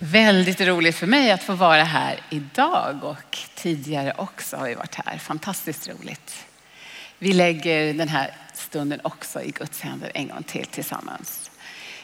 Väldigt 0.00 0.60
roligt 0.60 0.96
för 0.96 1.06
mig 1.06 1.30
att 1.30 1.42
få 1.42 1.54
vara 1.54 1.84
här 1.84 2.20
idag 2.30 3.04
och 3.04 3.38
tidigare 3.54 4.12
också 4.16 4.56
har 4.56 4.68
vi 4.68 4.74
varit 4.74 4.94
här. 4.94 5.18
Fantastiskt 5.18 5.88
roligt. 5.88 6.46
Vi 7.18 7.32
lägger 7.32 7.94
den 7.94 8.08
här 8.08 8.30
stunden 8.54 9.00
också 9.02 9.42
i 9.42 9.50
Guds 9.50 9.80
händer 9.80 10.10
en 10.14 10.28
gång 10.28 10.42
till 10.42 10.66
tillsammans. 10.66 11.50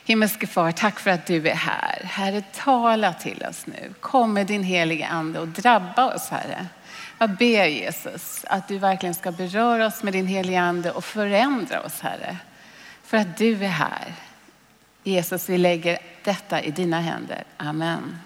Himmelske 0.05 0.47
far, 0.47 0.73
tack 0.73 1.01
för 1.01 1.11
att 1.11 1.27
du 1.27 1.49
är 1.49 1.55
här. 1.55 2.01
Herre, 2.05 2.43
tala 2.55 3.13
till 3.13 3.45
oss 3.51 3.67
nu. 3.67 3.95
Kom 4.01 4.33
med 4.33 4.47
din 4.47 4.63
heliga 4.63 5.07
ande 5.07 5.41
och 5.41 5.49
drabba 5.49 6.15
oss, 6.15 6.29
Herre. 6.29 6.67
Jag 7.19 7.31
ber 7.31 7.67
Jesus 7.67 8.45
att 8.49 8.69
du 8.69 8.79
verkligen 8.79 9.15
ska 9.15 9.33
beröra 9.33 9.87
oss 9.87 10.03
med 10.03 10.13
din 10.13 10.27
heliga 10.27 10.61
ande 10.61 10.91
och 10.91 11.05
förändra 11.05 11.81
oss, 11.81 12.01
Herre. 12.01 12.37
För 13.05 13.17
att 13.17 13.37
du 13.37 13.65
är 13.65 13.69
här. 13.69 14.15
Jesus, 15.03 15.49
vi 15.49 15.59
lägger 15.59 15.99
detta 16.25 16.63
i 16.63 16.71
dina 16.71 17.01
händer. 17.01 17.45
Amen. 17.57 18.19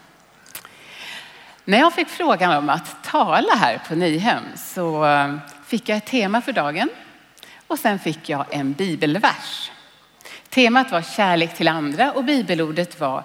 När 1.65 1.79
jag 1.79 1.95
fick 1.95 2.09
frågan 2.09 2.57
om 2.57 2.71
att 2.71 3.05
tala 3.05 3.55
här 3.55 3.81
på 3.89 3.95
Nyhem 3.95 4.43
så 4.57 5.07
eh, 5.07 5.35
fick 5.67 5.89
jag 5.89 5.99
ett 5.99 6.07
tema 6.07 6.41
för 6.41 6.53
dagen 6.53 6.89
och 7.67 7.79
sen 7.79 7.99
fick 7.99 8.29
jag 8.29 8.45
en 8.51 8.73
bibelvers. 8.73 9.71
Temat 10.49 10.93
var 10.93 11.03
kärlek 11.03 11.57
till 11.57 11.69
andra 11.69 12.13
och 12.13 12.25
bibelordet 12.25 13.01
var 13.01 13.25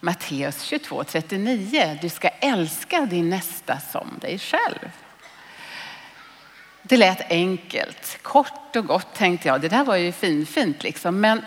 Matteus 0.00 0.72
22.39. 0.72 1.98
Du 2.00 2.08
ska 2.08 2.28
älska 2.28 3.00
din 3.00 3.30
nästa 3.30 3.78
som 3.80 4.08
dig 4.20 4.38
själv. 4.38 4.90
Det 6.82 6.96
lät 6.96 7.30
enkelt, 7.30 8.18
kort 8.22 8.76
och 8.76 8.86
gott 8.86 9.14
tänkte 9.14 9.48
jag. 9.48 9.60
Det 9.60 9.68
där 9.68 9.84
var 9.84 9.96
ju 9.96 10.12
finfint 10.12 10.82
liksom. 10.82 11.20
Men 11.20 11.42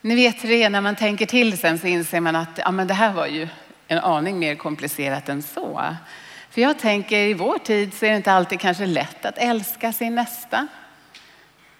ni 0.00 0.14
vet 0.14 0.42
det, 0.42 0.68
när 0.68 0.80
man 0.80 0.96
tänker 0.96 1.26
till 1.26 1.58
sen 1.58 1.78
så 1.78 1.86
inser 1.86 2.20
man 2.20 2.36
att 2.36 2.58
ja, 2.58 2.70
men 2.70 2.86
det 2.86 2.94
här 2.94 3.12
var 3.12 3.26
ju 3.26 3.48
en 3.88 3.98
aning 3.98 4.38
mer 4.38 4.54
komplicerat 4.54 5.28
än 5.28 5.42
så. 5.42 5.96
För 6.50 6.60
jag 6.60 6.78
tänker 6.78 7.18
i 7.18 7.34
vår 7.34 7.58
tid 7.58 7.94
så 7.94 8.06
är 8.06 8.10
det 8.10 8.16
inte 8.16 8.32
alltid 8.32 8.60
kanske 8.60 8.86
lätt 8.86 9.24
att 9.24 9.38
älska 9.38 9.92
sin 9.92 10.14
nästa. 10.14 10.66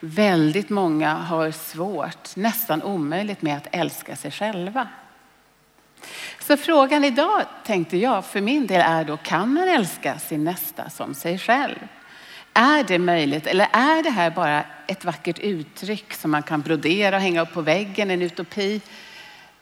Väldigt 0.01 0.71
många 0.71 1.15
har 1.15 1.51
svårt, 1.51 2.37
nästan 2.37 2.83
omöjligt 2.83 3.43
med 3.43 3.57
att 3.57 3.69
älska 3.73 4.17
sig 4.17 4.31
själva. 4.31 4.89
Så 6.41 6.57
frågan 6.57 7.05
idag 7.05 7.43
tänkte 7.65 7.97
jag 7.97 8.25
för 8.25 8.41
min 8.41 8.67
del 8.67 8.81
är 8.81 9.05
då, 9.05 9.17
kan 9.17 9.53
man 9.53 9.69
älska 9.69 10.19
sin 10.19 10.45
nästa 10.45 10.91
som 10.91 11.15
sig 11.15 11.39
själv? 11.39 11.79
Är 12.61 12.85
det 12.85 12.99
möjligt 12.99 13.47
eller 13.47 13.69
är 13.73 14.03
det 14.03 14.11
här 14.11 14.31
bara 14.31 14.65
ett 14.87 15.05
vackert 15.05 15.39
uttryck 15.39 16.15
som 16.15 16.31
man 16.31 16.43
kan 16.43 16.61
brodera 16.61 17.17
och 17.17 17.23
hänga 17.23 17.43
upp 17.43 17.53
på 17.53 17.61
väggen, 17.61 18.11
en 18.11 18.23
utopi? 18.23 18.81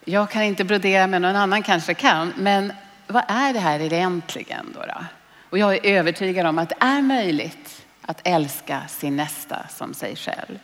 Jag 0.05 0.31
kan 0.31 0.43
inte 0.43 0.65
brodera 0.65 1.07
men 1.07 1.23
någon 1.23 1.37
annan 1.37 1.63
kanske 1.63 1.95
kan. 1.95 2.33
Men 2.37 2.73
vad 3.07 3.23
är 3.29 3.53
det 3.53 3.59
här 3.59 3.81
egentligen 3.81 4.67
då? 4.75 4.81
då? 4.81 5.05
Och 5.51 5.59
jag 5.59 5.75
är 5.75 5.99
övertygad 5.99 6.47
om 6.47 6.59
att 6.59 6.69
det 6.69 6.77
är 6.81 7.03
möjligt 7.03 7.87
att 8.03 8.21
älska 8.25 8.83
sin 8.89 9.17
nästa 9.17 9.69
som 9.69 9.95
sig 9.95 10.17
själv. 10.17 10.59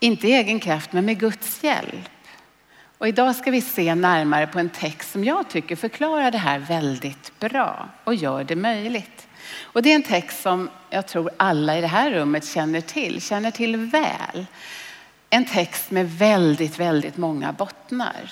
Inte 0.00 0.28
i 0.28 0.32
egen 0.32 0.60
kraft 0.60 0.92
men 0.92 1.04
med 1.04 1.20
Guds 1.20 1.64
hjälp. 1.64 2.10
Och 2.98 3.08
idag 3.08 3.36
ska 3.36 3.50
vi 3.50 3.60
se 3.60 3.94
närmare 3.94 4.46
på 4.46 4.58
en 4.58 4.70
text 4.70 5.12
som 5.12 5.24
jag 5.24 5.50
tycker 5.50 5.76
förklarar 5.76 6.30
det 6.30 6.38
här 6.38 6.58
väldigt 6.58 7.38
bra 7.38 7.88
och 8.04 8.14
gör 8.14 8.44
det 8.44 8.56
möjligt. 8.56 9.26
Och 9.62 9.82
det 9.82 9.90
är 9.90 9.94
en 9.94 10.02
text 10.02 10.42
som 10.42 10.70
jag 10.90 11.06
tror 11.06 11.30
alla 11.36 11.78
i 11.78 11.80
det 11.80 11.86
här 11.86 12.10
rummet 12.10 12.46
känner 12.48 12.80
till, 12.80 13.22
känner 13.22 13.50
till 13.50 13.76
väl. 13.76 14.46
En 15.30 15.44
text 15.44 15.90
med 15.90 16.10
väldigt, 16.10 16.78
väldigt 16.78 17.16
många 17.16 17.52
bottnar. 17.52 18.30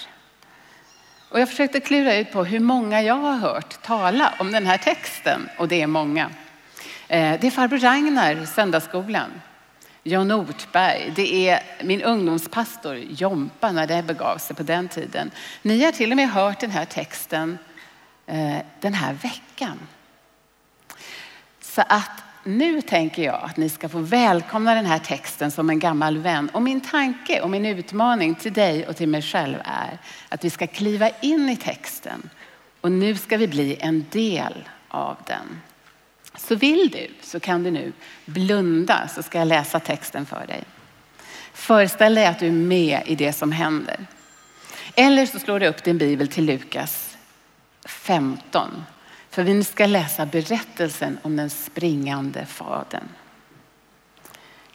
Och 1.29 1.41
jag 1.41 1.48
försökte 1.48 1.81
klura 1.81 2.17
ut 2.17 2.33
på 2.33 2.45
hur 2.45 2.61
många 2.61 3.03
jag 3.03 3.15
har 3.15 3.37
hört 3.37 3.83
tala 3.83 4.34
om 4.39 4.53
den 4.53 4.67
här 4.67 4.79
texten 4.79 5.48
och 5.59 5.69
det 5.69 5.83
är 5.83 5.87
många. 5.87 6.31
Eh, 7.09 7.41
det 7.41 7.47
är 7.47 7.51
farbror 7.51 7.78
Ragnar, 7.78 8.47
söndagsskolan. 8.47 9.31
John 10.06 10.33
Ortberg, 10.33 11.12
det 11.17 11.49
är 11.49 11.62
min 11.83 12.03
ungdomspastor 12.03 12.97
Jompa 12.97 13.72
när 13.72 13.87
det 13.87 14.03
begav 14.03 14.38
sig 14.38 14.56
på 14.56 14.62
den 14.62 14.88
tiden. 14.88 15.31
Ni 15.62 15.84
har 15.84 15.93
till 15.93 16.11
och 16.11 16.17
med 16.17 16.31
hört 16.31 16.61
den 16.61 16.71
här 16.71 16.84
texten 16.84 17.59
eh, 18.27 18.56
den 18.81 18.94
här 18.94 19.12
veckan. 19.12 19.78
Så 21.75 21.83
att 21.89 22.23
nu 22.45 22.83
tänker 22.83 23.23
jag 23.23 23.41
att 23.43 23.57
ni 23.57 23.69
ska 23.69 23.89
få 23.89 23.99
välkomna 23.99 24.75
den 24.75 24.87
här 24.87 24.99
texten 24.99 25.51
som 25.51 25.71
en 25.71 25.79
gammal 25.79 26.19
vän. 26.19 26.49
Och 26.49 26.62
min 26.62 26.81
tanke 26.81 27.41
och 27.41 27.51
min 27.51 27.67
utmaning 27.67 28.35
till 28.35 28.53
dig 28.53 28.87
och 28.87 28.97
till 28.97 29.09
mig 29.09 29.23
själv 29.23 29.57
är 29.65 29.99
att 30.29 30.45
vi 30.45 30.51
ska 30.51 30.67
kliva 30.67 31.11
in 31.23 31.49
i 31.49 31.57
texten 31.57 32.31
och 32.81 32.93
nu 32.93 33.17
ska 33.17 33.37
vi 33.37 33.49
bli 33.49 33.77
en 33.81 34.07
del 34.11 34.69
av 34.89 35.17
den. 35.27 35.61
Så 36.37 36.55
vill 36.55 36.91
du 36.91 37.09
så 37.23 37.41
kan 37.41 37.62
du 37.62 37.71
nu 37.71 37.93
blunda 38.25 39.09
så 39.09 39.23
ska 39.23 39.39
jag 39.39 39.49
läsa 39.49 39.81
texten 39.81 40.27
för 40.27 40.47
dig. 40.47 40.65
Föreställ 41.53 42.15
dig 42.15 42.27
att 42.27 42.39
du 42.39 42.47
är 42.47 42.53
med 42.53 43.03
i 43.06 43.15
det 43.15 43.33
som 43.33 43.53
händer. 43.53 44.06
Eller 44.95 45.27
så 45.27 45.39
slår 45.39 45.61
du 45.61 45.67
upp 45.67 45.85
din 45.85 45.99
bibel 45.99 46.29
till 46.29 46.45
Lukas 46.45 47.17
15 47.85 48.85
för 49.34 49.43
vi 49.43 49.65
ska 49.65 49.87
läsa 49.87 50.27
berättelsen 50.27 51.19
om 51.22 51.37
den 51.37 51.50
springande 51.50 52.47
fadern. 52.47 53.09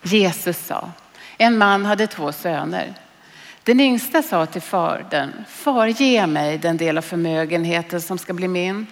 Jesus 0.02 0.66
sa, 0.66 0.92
en 1.38 1.58
man 1.58 1.86
hade 1.86 2.08
två 2.08 2.31
söner. 2.31 2.94
Den 3.64 3.80
yngsta 3.80 4.24
sa 4.24 4.46
till 4.46 4.62
fadern, 4.62 5.31
far 5.48 5.88
ge 5.88 6.28
mig 6.28 6.58
den 6.58 6.78
del 6.78 6.98
av 6.98 7.02
förmögenheten 7.02 8.02
som 8.02 8.18
ska 8.18 8.34
bli 8.34 8.48
min. 8.48 8.88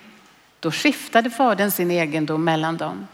Då 0.59 0.71
skiftade 0.71 1.29
fadern 1.29 1.71
sin 1.71 1.91
egendom 1.91 2.43
mellan 2.43 2.77
dem. 2.77 3.07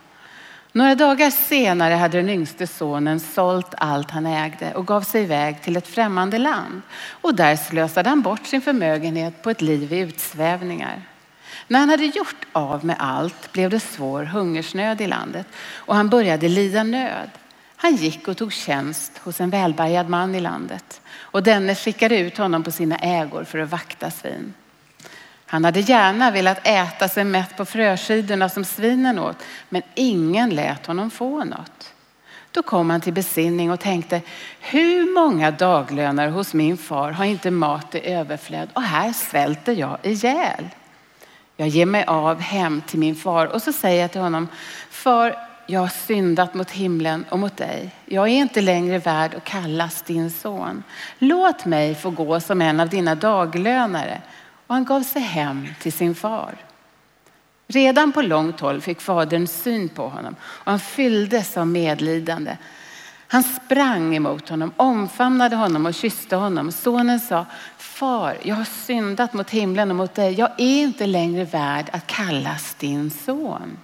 Några 0.72 0.96
dagar 0.96 1.30
senare 1.32 1.94
hade 1.94 2.18
den 2.18 2.30
yngste 2.30 2.68
sonen 2.68 3.20
sålt 3.20 3.74
allt 3.78 4.12
han 4.12 4.26
ägde 4.26 4.74
och 4.74 4.88
gav 4.88 5.02
sig 5.02 5.24
iväg 5.24 5.62
till 5.62 5.78
ett 5.78 5.88
främmande 5.88 6.38
land. 6.38 6.82
Och 7.08 7.36
där 7.36 7.56
slösade 7.56 8.10
han 8.10 8.22
bort 8.22 8.46
sin 8.46 8.62
förmögenhet 8.62 9.42
på 9.42 9.50
ett 9.50 9.62
liv 9.62 9.94
i 9.94 10.00
utsvävningar. 10.00 11.02
När 11.68 11.80
han 11.80 11.90
hade 11.90 12.06
gjort 12.06 12.46
av 12.52 12.86
med 12.86 12.96
allt 13.00 13.52
blev 13.52 13.70
det 13.70 13.80
svår 13.80 14.24
hungersnöd 14.24 15.02
i 15.02 15.08
landet 15.08 15.48
och 15.76 15.96
han 15.96 16.10
började 16.10 16.50
lida 16.50 16.84
nöd. 16.84 17.30
Han 17.76 17.96
gick 17.96 18.28
och 18.28 18.38
tog 18.38 18.54
tjänst 18.54 19.18
hos 19.18 19.42
en 19.42 19.50
välbärgad 19.50 20.10
man 20.10 20.36
i 20.36 20.40
landet 20.40 21.02
och 21.18 21.44
denne 21.44 21.76
skickade 21.76 22.20
ut 22.20 22.38
honom 22.38 22.64
på 22.64 22.72
sina 22.72 22.98
ägor 22.98 23.44
för 23.44 23.60
att 23.60 23.70
vakta 23.70 24.12
svin. 24.12 24.54
Han 25.46 25.66
hade 25.66 25.80
gärna 25.80 26.32
velat 26.32 26.68
äta 26.68 27.10
sig 27.10 27.24
mätt 27.24 27.58
på 27.58 27.66
fröskidorna 27.66 28.50
som 28.50 28.66
svinen 28.66 29.20
åt, 29.20 29.38
men 29.70 29.82
ingen 29.96 30.50
lät 30.50 30.86
honom 30.86 31.12
få 31.12 31.44
något. 31.44 31.94
Då 32.52 32.64
kom 32.64 32.90
han 32.90 33.02
till 33.02 33.14
besinning 33.14 33.72
och 33.72 33.80
tänkte, 33.80 34.22
hur 34.60 35.14
många 35.14 35.52
daglönare 35.52 36.30
hos 36.30 36.54
min 36.54 36.78
far 36.78 37.12
har 37.12 37.26
inte 37.26 37.52
mat 37.52 37.96
i 37.96 38.12
överflöd 38.12 38.70
och 38.74 38.82
här 38.82 39.14
svälter 39.14 39.74
jag 39.74 39.98
ihjäl. 40.04 40.70
Jag 41.58 41.68
ger 41.68 41.86
mig 41.86 42.04
av 42.08 42.40
hem 42.40 42.82
till 42.82 43.00
min 43.00 43.16
far 43.16 43.48
och 43.48 43.62
så 43.62 43.74
säger 43.74 44.02
jag 44.02 44.12
till 44.12 44.22
honom, 44.22 44.48
far, 44.90 45.36
jag 45.68 45.80
har 45.80 45.88
syndat 45.88 46.54
mot 46.54 46.72
himlen 46.72 47.26
och 47.30 47.40
mot 47.40 47.58
dig. 47.58 47.92
Jag 48.06 48.28
är 48.28 48.34
inte 48.34 48.62
längre 48.62 48.98
värd 48.98 49.36
att 49.36 49.44
kallas 49.44 50.02
din 50.02 50.32
son. 50.32 50.84
Låt 51.20 51.66
mig 51.66 51.96
få 51.96 52.10
gå 52.10 52.40
som 52.40 52.62
en 52.62 52.80
av 52.80 52.90
dina 52.90 53.16
daglönare. 53.16 54.22
Och 54.68 54.76
han 54.76 54.86
gav 54.86 55.02
sig 55.02 55.22
hem 55.22 55.68
till 55.82 55.94
sin 55.94 56.16
far. 56.16 56.56
Redan 57.68 58.12
på 58.12 58.22
långt 58.22 58.60
håll 58.60 58.82
fick 58.82 59.02
fadern 59.02 59.48
syn 59.48 59.90
på 59.90 60.08
honom 60.10 60.36
och 60.44 60.72
han 60.72 60.80
fylldes 60.80 61.58
av 61.58 61.68
medlidande. 61.68 62.58
Han 63.34 63.44
sprang 63.44 64.16
emot 64.16 64.50
honom, 64.50 64.74
omfamnade 64.78 65.56
honom 65.56 65.86
och 65.86 65.94
kysste 65.94 66.36
honom. 66.36 66.72
Sonen 66.72 67.20
sa, 67.20 67.46
far, 67.78 68.38
jag 68.44 68.56
har 68.56 68.66
syndat 68.66 69.34
mot 69.34 69.50
himlen 69.50 69.90
och 69.90 69.96
mot 69.96 70.16
dig. 70.16 70.34
Jag 70.34 70.50
är 70.58 70.84
inte 70.84 71.06
längre 71.06 71.44
värd 71.44 71.90
att 71.92 72.08
kallas 72.08 72.76
din 72.76 73.12
son. 73.12 73.78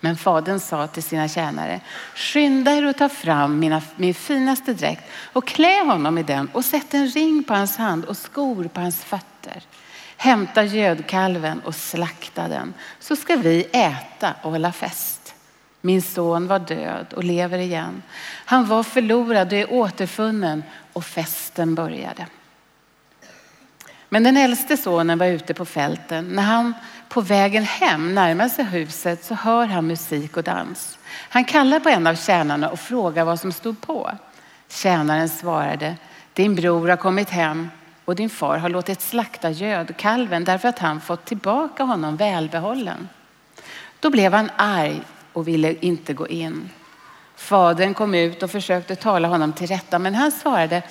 Men 0.00 0.16
fadern 0.16 0.60
sa 0.60 0.86
till 0.86 1.02
sina 1.02 1.28
tjänare, 1.28 1.80
skynda 2.14 2.72
er 2.72 2.86
och 2.86 2.96
ta 2.96 3.08
fram 3.08 3.58
mina, 3.58 3.82
min 3.96 4.14
finaste 4.14 4.72
dräkt 4.72 5.10
och 5.32 5.46
klä 5.46 5.84
honom 5.84 6.18
i 6.18 6.22
den 6.22 6.48
och 6.52 6.64
sätt 6.64 6.94
en 6.94 7.08
ring 7.08 7.44
på 7.44 7.54
hans 7.54 7.76
hand 7.76 8.04
och 8.04 8.16
skor 8.16 8.64
på 8.64 8.80
hans 8.80 9.04
fötter. 9.04 9.62
Hämta 10.16 10.64
gödkalven 10.64 11.60
och 11.60 11.74
slakta 11.74 12.48
den 12.48 12.74
så 13.00 13.16
ska 13.16 13.36
vi 13.36 13.66
äta 13.72 14.34
och 14.42 14.50
hålla 14.50 14.72
fest. 14.72 15.15
Min 15.86 16.02
son 16.02 16.46
var 16.46 16.58
död 16.58 17.06
och 17.16 17.24
lever 17.24 17.58
igen. 17.58 18.02
Han 18.44 18.66
var 18.66 18.82
förlorad 18.82 19.46
och 19.46 19.58
är 19.58 19.72
återfunnen 19.72 20.62
och 20.92 21.04
festen 21.04 21.74
började. 21.74 22.26
Men 24.08 24.22
den 24.22 24.36
äldste 24.36 24.76
sonen 24.76 25.18
var 25.18 25.26
ute 25.26 25.54
på 25.54 25.64
fälten. 25.64 26.28
När 26.28 26.42
han 26.42 26.74
på 27.08 27.20
vägen 27.20 27.64
hem 27.64 28.14
närmar 28.14 28.48
sig 28.48 28.64
huset 28.64 29.24
så 29.24 29.34
hör 29.34 29.66
han 29.66 29.86
musik 29.86 30.36
och 30.36 30.42
dans. 30.42 30.98
Han 31.08 31.44
kallar 31.44 31.80
på 31.80 31.88
en 31.88 32.06
av 32.06 32.14
tjänarna 32.14 32.70
och 32.70 32.80
frågar 32.80 33.24
vad 33.24 33.40
som 33.40 33.52
stod 33.52 33.80
på. 33.80 34.10
Tjänaren 34.68 35.28
svarade, 35.28 35.96
din 36.32 36.54
bror 36.54 36.88
har 36.88 36.96
kommit 36.96 37.30
hem 37.30 37.70
och 38.04 38.16
din 38.16 38.30
far 38.30 38.58
har 38.58 38.68
låtit 38.68 39.00
slakta 39.00 39.50
gödkalven 39.50 40.44
därför 40.44 40.68
att 40.68 40.78
han 40.78 41.00
fått 41.00 41.24
tillbaka 41.24 41.82
honom 41.82 42.16
välbehållen. 42.16 43.08
Då 44.00 44.10
blev 44.10 44.32
han 44.32 44.50
arg 44.56 45.02
och 45.36 45.48
ville 45.48 45.74
inte 45.80 46.14
gå 46.14 46.28
in. 46.28 46.70
Fadern 47.36 47.94
kom 47.94 48.14
ut 48.14 48.42
och 48.42 48.50
försökte 48.50 48.96
tala 48.96 49.28
honom 49.28 49.52
till 49.52 49.66
rätta, 49.66 49.98
men 49.98 50.14
han 50.14 50.32
svarade, 50.32 50.82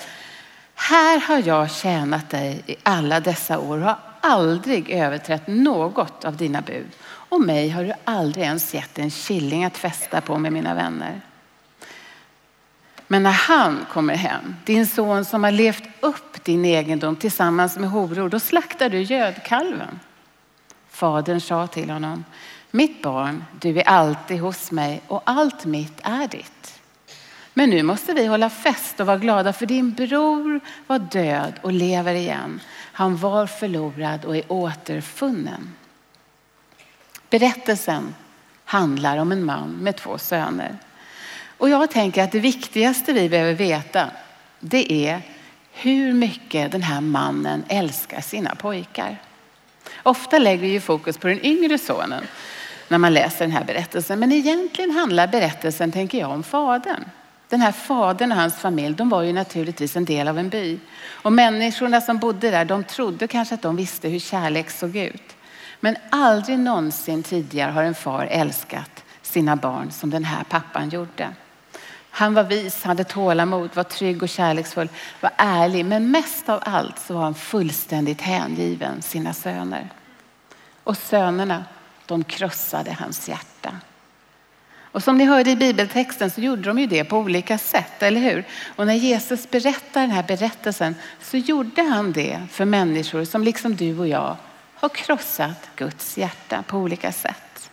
här 0.75 1.19
har 1.19 1.47
jag 1.47 1.71
tjänat 1.71 2.29
dig 2.29 2.63
i 2.65 2.75
alla 2.83 3.19
dessa 3.19 3.59
år 3.59 3.77
och 3.77 3.83
har 3.83 3.99
aldrig 4.21 4.89
överträtt 4.89 5.47
något 5.47 6.25
av 6.25 6.37
dina 6.37 6.61
bud. 6.61 6.87
Och 7.03 7.41
mig 7.41 7.69
har 7.69 7.83
du 7.83 7.93
aldrig 8.03 8.45
ens 8.45 8.73
gett 8.73 8.99
en 8.99 9.11
killing 9.11 9.65
att 9.65 9.77
fästa 9.77 10.21
på 10.21 10.37
med 10.37 10.53
mina 10.53 10.73
vänner. 10.73 11.21
Men 13.07 13.23
när 13.23 13.31
han 13.31 13.85
kommer 13.91 14.15
hem, 14.15 14.55
din 14.65 14.87
son 14.87 15.25
som 15.25 15.43
har 15.43 15.51
levt 15.51 15.83
upp 15.99 16.43
din 16.43 16.65
egendom 16.65 17.15
tillsammans 17.15 17.77
med 17.77 17.89
horor, 17.89 18.29
då 18.29 18.39
slaktar 18.39 18.89
du 18.89 19.01
gödkalven. 19.01 19.99
Fadern 20.89 21.41
sa 21.41 21.67
till 21.67 21.89
honom, 21.89 22.23
mitt 22.71 23.01
barn, 23.01 23.43
du 23.61 23.79
är 23.79 23.87
alltid 23.87 24.39
hos 24.39 24.71
mig 24.71 25.01
och 25.07 25.21
allt 25.25 25.65
mitt 25.65 25.99
är 26.03 26.27
ditt. 26.27 26.81
Men 27.53 27.69
nu 27.69 27.83
måste 27.83 28.13
vi 28.13 28.25
hålla 28.25 28.49
fest 28.49 28.99
och 28.99 29.05
vara 29.05 29.17
glada 29.17 29.53
för 29.53 29.65
din 29.65 29.93
bror 29.93 30.59
var 30.87 30.99
död 30.99 31.53
och 31.61 31.71
lever 31.71 32.13
igen. 32.13 32.59
Han 32.75 33.17
var 33.17 33.47
förlorad 33.47 34.25
och 34.25 34.37
är 34.37 34.51
återfunnen. 34.51 35.73
Berättelsen 37.29 38.15
handlar 38.65 39.17
om 39.17 39.31
en 39.31 39.45
man 39.45 39.69
med 39.69 39.95
två 39.95 40.17
söner. 40.17 40.77
Och 41.57 41.69
jag 41.69 41.91
tänker 41.91 42.23
att 42.23 42.31
det 42.31 42.39
viktigaste 42.39 43.13
vi 43.13 43.29
behöver 43.29 43.53
veta 43.53 44.09
det 44.59 45.07
är 45.07 45.21
hur 45.71 46.13
mycket 46.13 46.71
den 46.71 46.83
här 46.83 47.01
mannen 47.01 47.63
älskar 47.67 48.21
sina 48.21 48.55
pojkar. 48.55 49.21
Ofta 50.03 50.37
lägger 50.37 50.67
vi 50.67 50.79
fokus 50.79 51.17
på 51.17 51.27
den 51.27 51.45
yngre 51.45 51.77
sonen 51.77 52.23
när 52.87 52.97
man 52.97 53.13
läser 53.13 53.39
den 53.39 53.51
här 53.51 53.63
berättelsen. 53.63 54.19
Men 54.19 54.31
egentligen 54.31 54.91
handlar 54.91 55.27
berättelsen, 55.27 55.91
tänker 55.91 56.17
jag, 56.17 56.31
om 56.31 56.43
fadern. 56.43 57.03
Den 57.49 57.61
här 57.61 57.71
fadern 57.71 58.31
och 58.31 58.37
hans 58.37 58.55
familj, 58.55 58.95
de 58.95 59.09
var 59.09 59.21
ju 59.21 59.33
naturligtvis 59.33 59.95
en 59.95 60.05
del 60.05 60.27
av 60.27 60.39
en 60.39 60.49
by. 60.49 60.79
Och 61.09 61.33
människorna 61.33 62.01
som 62.01 62.17
bodde 62.17 62.51
där, 62.51 62.65
de 62.65 62.83
trodde 62.83 63.27
kanske 63.27 63.55
att 63.55 63.61
de 63.61 63.75
visste 63.75 64.09
hur 64.09 64.19
kärlek 64.19 64.69
såg 64.69 64.95
ut. 64.95 65.35
Men 65.79 65.95
aldrig 66.09 66.59
någonsin 66.59 67.23
tidigare 67.23 67.71
har 67.71 67.83
en 67.83 67.95
far 67.95 68.25
älskat 68.25 69.03
sina 69.21 69.55
barn 69.55 69.91
som 69.91 70.09
den 70.09 70.23
här 70.23 70.43
pappan 70.43 70.89
gjorde. 70.89 71.29
Han 72.09 72.33
var 72.33 72.43
vis, 72.43 72.83
hade 72.83 73.03
tålamod, 73.03 73.69
var 73.73 73.83
trygg 73.83 74.23
och 74.23 74.29
kärleksfull, 74.29 74.89
var 75.21 75.31
ärlig. 75.37 75.85
Men 75.85 76.11
mest 76.11 76.49
av 76.49 76.59
allt 76.65 76.99
så 76.99 77.13
var 77.13 77.21
han 77.21 77.33
fullständigt 77.33 78.21
hängiven 78.21 79.01
sina 79.01 79.33
söner. 79.33 79.89
Och 80.83 80.97
sönerna, 80.97 81.63
de 82.05 82.23
krossade 82.23 82.95
hans 82.99 83.29
hjärta. 83.29 83.71
Och 84.95 85.03
som 85.03 85.17
ni 85.17 85.25
hörde 85.25 85.51
i 85.51 85.55
bibeltexten 85.55 86.31
så 86.31 86.41
gjorde 86.41 86.61
de 86.61 86.79
ju 86.79 86.87
det 86.87 87.03
på 87.03 87.17
olika 87.17 87.57
sätt, 87.57 88.03
eller 88.03 88.21
hur? 88.21 88.43
Och 88.75 88.87
när 88.87 88.93
Jesus 88.93 89.49
berättar 89.49 90.01
den 90.01 90.11
här 90.11 90.23
berättelsen 90.23 90.95
så 91.21 91.37
gjorde 91.37 91.81
han 91.81 92.11
det 92.11 92.41
för 92.51 92.65
människor 92.65 93.25
som 93.25 93.43
liksom 93.43 93.75
du 93.75 93.99
och 93.99 94.07
jag 94.07 94.37
har 94.75 94.89
krossat 94.89 95.69
Guds 95.75 96.17
hjärta 96.17 96.63
på 96.67 96.77
olika 96.77 97.11
sätt. 97.11 97.71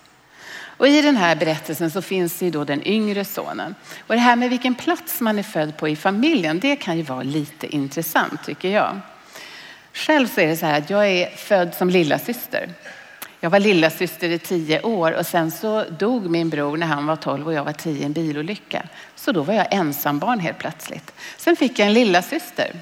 Och 0.77 0.89
i 0.89 1.03
den 1.03 1.17
här 1.17 1.37
berättelsen 1.37 1.91
så 1.91 2.03
finns 2.03 2.43
ju 2.43 2.51
då 2.51 2.65
den 2.65 2.87
yngre 2.87 3.25
sonen. 3.25 3.75
Och 4.07 4.15
det 4.15 4.21
här 4.21 4.37
med 4.37 4.51
vilken 4.51 4.75
plats 4.75 5.21
man 5.21 5.39
är 5.39 5.43
född 5.43 5.77
på 5.77 5.89
i 5.89 5.97
familjen, 5.97 6.61
det 6.61 6.77
kan 6.77 6.97
ju 6.97 7.03
vara 7.03 7.23
lite 7.23 7.67
intressant 7.75 8.45
tycker 8.45 8.69
jag. 8.69 9.01
Själv 9.93 10.29
så 10.29 10.41
är 10.41 10.47
det 10.47 10.57
så 10.57 10.67
här 10.67 10.79
att 10.79 10.91
jag 10.91 11.09
är 11.09 11.37
född 11.37 11.75
som 11.75 11.91
lilla 11.91 12.19
syster. 12.19 12.69
Jag 13.45 13.51
var 13.51 13.61
lilla 13.61 13.91
syster 13.91 14.29
i 14.31 14.39
tio 14.39 14.83
år 14.83 15.13
och 15.13 15.27
sen 15.27 15.51
så 15.51 15.85
dog 15.85 16.31
min 16.31 16.51
bror 16.51 16.77
när 16.77 16.87
han 16.87 17.07
var 17.07 17.17
tolv 17.17 17.47
och 17.47 17.53
jag 17.53 17.65
var 17.65 17.73
tio 17.73 18.03
i 18.03 18.05
en 18.05 18.13
bilolycka. 18.13 18.83
Så 19.15 19.33
då 19.33 19.43
var 19.43 19.55
jag 19.55 19.67
ensambarn 19.71 20.41
helt 20.41 20.59
plötsligt. 20.59 21.13
Sen 21.37 21.57
fick 21.57 21.79
jag 21.79 21.89
en 21.89 21.95
lilla 21.95 22.23
syster. 22.23 22.73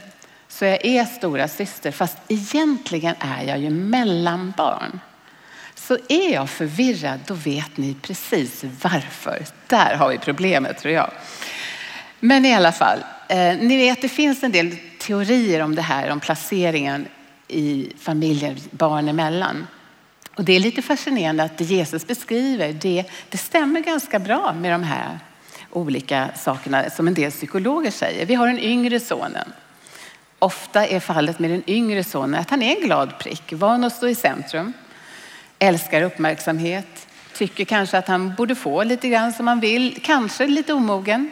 Så 0.49 0.65
jag 0.65 0.85
är 0.85 1.05
stora 1.05 1.49
syster 1.49 1.91
fast 1.91 2.19
egentligen 2.29 3.15
är 3.19 3.45
jag 3.45 3.59
ju 3.59 3.71
mellanbarn. 3.71 5.01
Så 5.75 5.99
är 6.09 6.33
jag 6.33 6.51
förvirrad 6.51 7.21
då 7.27 7.35
vet 7.35 7.77
ni 7.77 7.97
precis 8.03 8.65
varför. 8.83 9.45
Där 9.67 9.95
har 9.95 10.09
vi 10.09 10.19
problemet 10.19 10.79
tror 10.79 10.95
jag. 10.95 11.11
Men 12.21 12.47
i 12.47 12.55
alla 12.55 12.73
fall, 12.73 12.99
eh, 13.29 13.57
ni 13.61 13.77
vet 13.77 14.03
det 14.03 14.09
finns 14.09 14.43
en 14.43 14.53
del 14.53 14.77
teorier 14.99 15.61
om 15.61 15.75
det 15.75 15.83
här 15.83 16.11
om 16.11 16.21
placeringen 16.21 17.07
i 17.49 17.93
familjer 17.99 18.57
barn 18.71 19.09
emellan. 19.09 19.67
Och 20.41 20.47
det 20.47 20.53
är 20.53 20.61
lite 20.61 20.83
fascinerande 20.83 21.43
att 21.43 21.59
det 21.59 21.65
Jesus 21.65 22.07
beskriver, 22.07 22.73
det, 22.73 23.05
det 23.29 23.39
stämmer 23.39 23.81
ganska 23.81 24.19
bra 24.19 24.53
med 24.53 24.73
de 24.73 24.83
här 24.83 25.19
olika 25.71 26.31
sakerna 26.37 26.91
som 26.91 27.09
en 27.09 27.15
del 27.15 27.31
psykologer 27.31 27.91
säger. 27.91 28.27
Vi 28.27 28.35
har 28.35 28.47
den 28.47 28.59
yngre 28.59 29.01
sonen. 29.01 29.53
Ofta 30.39 30.87
är 30.87 31.01
fallet 31.01 31.39
med 31.39 31.51
den 31.51 31.63
yngre 31.67 32.05
sonen 32.05 32.41
att 32.41 32.51
han 32.51 32.63
är 32.63 32.77
en 32.77 32.83
glad 32.83 33.19
prick, 33.19 33.53
van 33.53 33.85
att 33.85 33.97
stå 33.97 34.09
i 34.09 34.15
centrum, 34.15 34.73
älskar 35.59 36.03
uppmärksamhet, 36.03 37.07
tycker 37.35 37.65
kanske 37.65 37.99
att 37.99 38.09
han 38.09 38.35
borde 38.35 38.55
få 38.55 38.83
lite 38.83 39.09
grann 39.09 39.33
som 39.33 39.47
han 39.47 39.61
vill, 39.61 40.03
kanske 40.03 40.47
lite 40.47 40.73
omogen. 40.73 41.31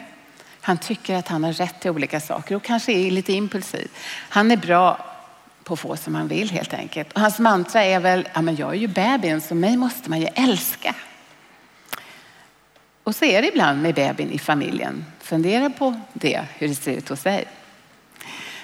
Han 0.61 0.77
tycker 0.77 1.15
att 1.15 1.27
han 1.27 1.43
har 1.43 1.53
rätt 1.53 1.79
till 1.79 1.91
olika 1.91 2.19
saker 2.19 2.55
och 2.55 2.63
kanske 2.63 2.91
är 2.91 3.11
lite 3.11 3.33
impulsiv. 3.33 3.87
Han 4.29 4.51
är 4.51 4.57
bra 4.57 5.08
på 5.69 5.73
att 5.73 5.79
få 5.79 5.95
som 5.95 6.15
han 6.15 6.27
vill 6.27 6.49
helt 6.49 6.73
enkelt. 6.73 7.13
Och 7.13 7.21
hans 7.21 7.39
mantra 7.39 7.83
är 7.83 7.99
väl, 7.99 8.27
ja 8.33 8.41
men 8.41 8.55
jag 8.55 8.69
är 8.69 8.77
ju 8.77 8.87
bebisen 8.87 9.41
så 9.41 9.55
mig 9.55 9.77
måste 9.77 10.09
man 10.09 10.19
ju 10.19 10.27
älska. 10.35 10.95
Och 13.03 13.15
så 13.15 13.25
är 13.25 13.41
det 13.41 13.47
ibland 13.47 13.81
med 13.81 13.95
bebisen 13.95 14.31
i 14.31 14.39
familjen. 14.39 15.05
Fundera 15.19 15.69
på 15.69 16.01
det, 16.13 16.41
hur 16.57 16.67
det 16.67 16.75
ser 16.75 16.91
ut 16.91 17.09
hos 17.09 17.23
dig. 17.23 17.45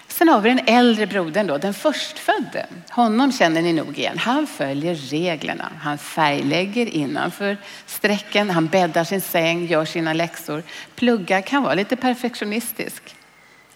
Sen 0.07 0.30
har 0.30 0.42
vi 0.42 0.50
den 0.50 0.68
äldre 0.68 1.07
brodern 1.07 1.48
då, 1.48 1.57
den 1.57 1.74
förstfödde. 1.74 2.66
Honom 2.90 3.31
känner 3.31 3.62
ni 3.62 3.74
nog 3.74 3.98
igen. 3.98 4.18
Han 4.18 4.48
följer 4.48 4.96
reglerna. 4.96 5.72
Han 5.81 5.98
färglägger 5.98 6.86
innanför 6.86 7.57
strecken, 7.86 8.50
han 8.50 8.68
bäddar 8.68 9.04
sin 9.04 9.22
säng, 9.22 9.66
gör 9.66 9.86
sina 9.86 10.13
läxor, 10.13 10.63
pluggar, 10.96 11.42
kan 11.42 11.63
vara 11.63 11.74
lite 11.74 11.96
perfektionistisk. 11.96 13.16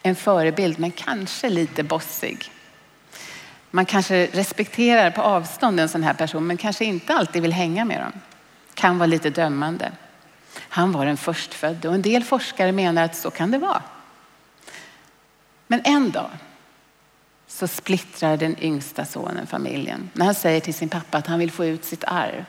En 0.04 0.16
förebild 0.16 0.80
men 0.80 0.92
kanske 0.92 1.50
lite 1.50 1.84
bossig. 1.84 2.52
Man 3.71 3.86
kanske 3.86 4.25
respekterar 4.25 5.12
på 5.12 5.21
avstånd 5.21 5.80
en 5.80 5.89
sån 5.89 6.04
här 6.04 6.13
person 6.13 6.48
men 6.48 6.57
kanske 6.57 6.86
inte 6.86 7.13
alltid 7.13 7.42
vill 7.42 7.54
hänga 7.54 7.85
med 7.85 8.02
dem. 8.02 8.11
Kan 8.73 8.97
vara 8.97 9.07
lite 9.07 9.30
dömande. 9.30 9.92
Han 10.57 10.92
var 10.92 11.06
den 11.06 11.18
förstfödde 11.18 11.88
och 11.88 11.94
en 11.94 12.02
del 12.02 12.23
forskare 12.23 12.71
menar 12.71 13.04
att 13.04 13.16
så 13.16 13.31
kan 13.31 13.52
det 13.52 13.57
vara. 13.57 13.81
Men 15.68 15.81
en 15.83 16.11
dag 16.11 16.30
så 17.47 17.68
splittrar 17.68 18.38
den 18.38 18.64
yngsta 18.64 19.06
sonen 19.06 19.47
familjen 19.47 20.09
när 20.14 20.26
han 20.26 20.35
säger 20.35 20.59
till 20.59 20.73
sin 20.73 20.90
pappa 20.90 21.18
att 21.18 21.28
han 21.28 21.40
vill 21.40 21.52
få 21.52 21.66
ut 21.66 21.85
sitt 21.85 22.04
arv. 22.04 22.45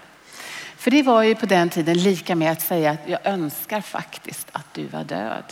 För 0.77 0.91
det 0.91 1.03
var 1.03 1.23
ju 1.23 1.35
på 1.35 1.47
den 1.47 1.71
tiden 1.71 1.99
lika 1.99 2.35
med 2.35 2.53
att 2.53 2.61
säga 2.61 2.91
att 2.91 3.09
jag 3.09 3.27
önskar 3.27 3.81
faktiskt 3.81 4.49
att 4.53 4.75
du 4.75 4.87
var 4.87 5.05
död. 5.05 5.45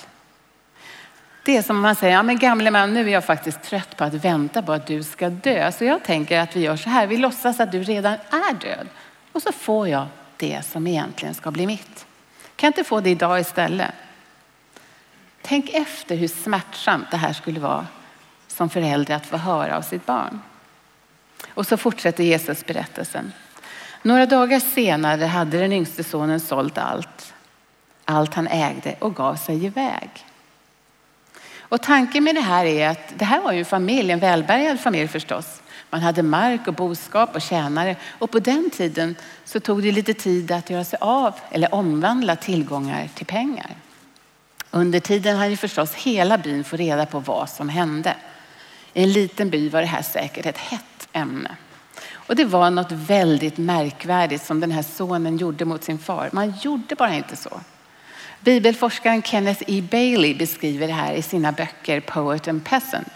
Det 1.49 1.57
är 1.57 1.63
som 1.63 1.77
om 1.77 1.83
man 1.83 1.97
säger, 1.97 2.15
ja 2.15 2.23
men 2.23 2.39
gamle 2.39 2.71
man, 2.71 2.95
nu 2.95 3.09
är 3.09 3.13
jag 3.13 3.25
faktiskt 3.25 3.63
trött 3.63 3.97
på 3.97 4.05
att 4.05 4.15
vänta 4.15 4.63
på 4.63 4.73
att 4.73 4.87
du 4.87 5.03
ska 5.03 5.31
dö. 5.31 5.73
Så 5.73 5.85
jag 5.85 6.03
tänker 6.03 6.41
att 6.41 6.57
vi 6.57 6.61
gör 6.61 6.77
så 6.77 6.91
här, 6.91 7.07
vi 7.07 7.17
låtsas 7.17 7.61
att 7.61 7.73
du 7.73 7.83
redan 7.83 8.13
är 8.13 8.55
död. 8.61 8.87
Och 9.33 9.43
så 9.43 9.53
får 9.53 9.89
jag 9.89 10.07
det 10.37 10.63
som 10.65 10.87
egentligen 10.87 11.35
ska 11.35 11.51
bli 11.51 11.67
mitt. 11.67 12.07
Kan 12.57 12.67
jag 12.67 12.71
inte 12.71 12.85
få 12.85 13.01
det 13.01 13.11
idag 13.11 13.41
istället? 13.41 13.91
Tänk 15.43 15.71
efter 15.71 16.17
hur 16.17 16.29
smärtsamt 16.29 17.11
det 17.11 17.17
här 17.17 17.33
skulle 17.33 17.61
vara 17.61 17.87
som 18.49 18.69
förälder 18.69 19.15
att 19.15 19.27
få 19.27 19.37
höra 19.37 19.77
av 19.77 19.83
sitt 19.83 20.07
barn. 20.07 20.41
Och 21.55 21.67
så 21.67 21.77
fortsätter 21.77 22.25
Jesus 22.25 22.67
berättelsen. 22.67 23.33
Några 24.03 24.27
dagar 24.27 24.61
senare 24.61 25.25
hade 25.25 25.59
den 25.59 25.73
yngste 25.73 26.05
sonen 26.05 26.41
sålt 26.41 26.79
allt, 26.79 27.35
allt 28.05 28.35
han 28.35 28.49
ägde 28.49 28.95
och 28.99 29.15
gav 29.15 29.35
sig 29.37 29.65
iväg. 29.65 30.28
Och 31.69 31.83
tanken 31.83 32.25
med 32.25 32.35
det 32.35 32.41
här 32.41 32.65
är 32.65 32.89
att 32.89 33.19
det 33.19 33.25
här 33.25 33.41
var 33.41 33.53
ju 33.53 33.59
en 33.59 33.65
familj, 33.65 34.13
en 34.13 34.19
välbärgad 34.19 34.81
familj 34.81 35.09
förstås. 35.09 35.63
Man 35.91 36.01
hade 36.01 36.23
mark 36.23 36.69
och 36.69 36.75
boskap 36.75 37.35
och 37.35 37.43
tjänare 37.43 37.97
och 38.19 38.31
på 38.31 38.39
den 38.39 38.71
tiden 38.71 39.17
så 39.45 39.61
tog 39.61 39.83
det 39.83 39.93
lite 39.93 40.15
tid 40.15 40.53
att 40.53 40.71
göra 40.71 40.85
sig 40.85 40.99
av 41.03 41.35
eller 41.51 41.75
omvandla 41.75 42.37
tillgångar 42.37 43.09
till 43.15 43.27
pengar. 43.27 43.71
Under 44.71 45.01
tiden 45.01 45.37
hade 45.37 45.51
ju 45.51 45.57
förstås 45.57 45.95
hela 45.95 46.39
byn 46.39 46.65
fått 46.65 46.81
reda 46.81 47.07
på 47.07 47.21
vad 47.21 47.51
som 47.51 47.69
hände. 47.69 48.15
I 48.93 49.03
en 49.03 49.13
liten 49.13 49.51
by 49.51 49.69
var 49.69 49.81
det 49.81 49.87
här 49.87 50.03
säkert 50.03 50.47
ett 50.47 50.59
hett 50.59 51.09
ämne. 51.13 51.57
Och 52.13 52.37
det 52.37 52.45
var 52.45 52.71
något 52.71 52.93
väldigt 52.93 53.59
märkvärdigt 53.59 54.45
som 54.45 54.61
den 54.61 54.71
här 54.71 54.83
sonen 54.83 55.37
gjorde 55.37 55.65
mot 55.65 55.85
sin 55.85 55.99
far. 55.99 56.29
Man 56.33 56.55
gjorde 56.63 56.95
bara 56.95 57.15
inte 57.15 57.37
så. 57.37 57.61
Bibelforskaren 58.41 59.23
Kenneth 59.23 59.63
E. 59.67 59.83
Bailey 59.91 60.35
beskriver 60.35 60.87
det 60.87 60.93
här 60.93 61.15
i 61.15 61.23
sina 61.23 61.53
böcker 61.53 62.01
Poet 62.01 62.49
and 62.49 62.65
Peasant. 62.65 63.09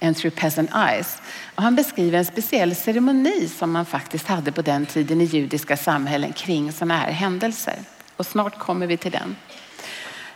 and 0.00 0.16
through 0.16 0.34
peasant 0.36 0.70
eyes. 0.74 1.22
Och 1.54 1.62
han 1.62 1.74
beskriver 1.74 2.18
en 2.18 2.24
speciell 2.24 2.74
ceremoni 2.74 3.48
som 3.48 3.72
man 3.72 3.86
faktiskt 3.86 4.26
hade 4.26 4.52
på 4.52 4.62
den 4.62 4.86
tiden 4.86 5.20
i 5.20 5.24
judiska 5.24 5.76
samhällen 5.76 6.32
kring 6.32 6.72
sådana 6.72 6.96
här 6.96 7.10
händelser. 7.10 7.74
Och 8.16 8.26
snart 8.26 8.58
kommer 8.58 8.86
vi 8.86 8.96
till 8.96 9.12
den. 9.12 9.36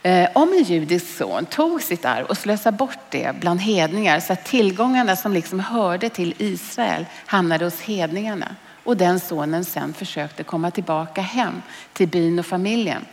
Eh, 0.02 0.28
om 0.34 0.52
en 0.52 0.62
judisk 0.62 1.16
son 1.16 1.46
tog 1.46 1.82
sitt 1.82 2.04
arv 2.04 2.26
och 2.26 2.38
slösade 2.38 2.76
bort 2.76 2.98
det 3.10 3.40
bland 3.40 3.60
hedningar 3.60 4.20
så 4.20 4.32
att 4.32 4.44
tillgångarna 4.44 5.16
som 5.16 5.32
liksom 5.32 5.60
hörde 5.60 6.08
till 6.08 6.34
Israel 6.38 7.06
hamnade 7.26 7.64
hos 7.64 7.80
hedningarna 7.80 8.56
och 8.84 8.96
den 8.96 9.20
sonen 9.20 9.64
sen 9.64 9.94
försökte 9.94 10.42
komma 10.42 10.70
tillbaka 10.70 11.20
hem 11.20 11.62
till 11.92 12.08
byn 12.08 12.38
och 12.38 12.46
familjen. 12.46 13.04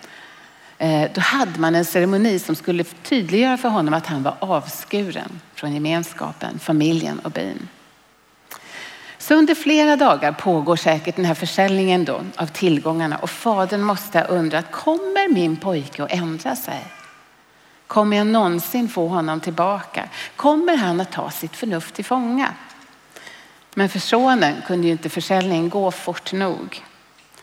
Eh, 0.78 1.12
då 1.14 1.22
hade 1.22 1.60
man 1.60 1.76
en 1.76 1.86
ceremoni 1.86 2.40
som 2.40 2.56
skulle 2.56 2.84
tydliggöra 2.84 3.58
för 3.58 3.70
honom 3.70 3.94
att 3.94 4.08
han 4.08 4.24
var 4.24 4.36
avskuren 4.40 5.42
från 5.54 5.74
gemenskapen, 5.74 6.60
familjen 6.60 7.20
och 7.20 7.32
byn. 7.32 7.68
Så 9.18 9.36
under 9.36 9.56
flera 9.56 9.96
dagar 9.96 10.32
pågår 10.32 10.76
säkert 10.76 11.16
den 11.16 11.26
här 11.26 11.34
försäljningen 11.34 12.06
då 12.06 12.22
av 12.36 12.48
tillgångarna 12.48 13.18
och 13.18 13.30
fadern 13.30 13.82
måste 13.82 14.20
ha 14.20 14.26
undrat, 14.26 14.72
kommer 14.72 15.34
min 15.34 15.58
pojke 15.58 16.04
att 16.04 16.12
ändra 16.12 16.56
sig? 16.56 16.86
Kommer 17.88 18.18
jag 18.18 18.28
någonsin 18.28 18.90
få 18.90 19.08
honom 19.08 19.40
tillbaka? 19.40 20.10
Kommer 20.36 20.78
han 20.78 21.02
att 21.02 21.12
ta 21.12 21.32
sitt 21.32 21.56
förnuft 21.56 21.96
till 21.96 22.06
fånga? 22.06 22.54
Men 23.74 23.90
för 23.90 24.00
sonen 24.00 24.56
kunde 24.68 24.88
ju 24.88 24.92
inte 24.92 25.10
försäljningen 25.10 25.70
gå 25.70 25.92
fort 25.92 26.34
nog. 26.34 26.84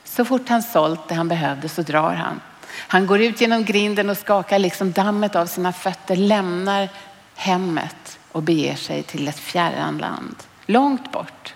Så 0.04 0.24
fort 0.24 0.48
han 0.48 0.62
sålt 0.62 1.08
det 1.08 1.14
han 1.14 1.28
behövde 1.28 1.68
så 1.68 1.82
drar 1.82 2.14
han. 2.14 2.40
Han 2.74 3.06
går 3.06 3.20
ut 3.20 3.40
genom 3.40 3.64
grinden 3.64 4.10
och 4.10 4.18
skakar 4.18 4.58
liksom 4.58 4.92
dammet 4.92 5.36
av 5.36 5.46
sina 5.46 5.72
fötter, 5.72 6.16
lämnar 6.16 6.88
hemmet 7.34 8.18
och 8.32 8.42
beger 8.42 8.76
sig 8.76 9.02
till 9.02 9.28
ett 9.28 9.38
fjärran 9.38 9.98
land. 9.98 10.36
Långt 10.66 11.12
bort. 11.12 11.54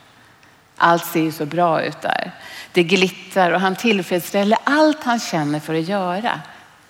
Allt 0.77 1.07
ser 1.07 1.21
ju 1.21 1.33
så 1.33 1.47
bra 1.47 1.83
ut 1.83 2.01
där. 2.01 2.33
Det 2.73 2.83
glittrar 2.83 3.51
och 3.51 3.61
han 3.61 3.77
tillfredsställer 3.77 4.59
allt 4.65 5.05
han 5.05 5.21
känner 5.21 5.61
för 5.61 5.75
att 5.75 5.89
göra. 5.89 6.41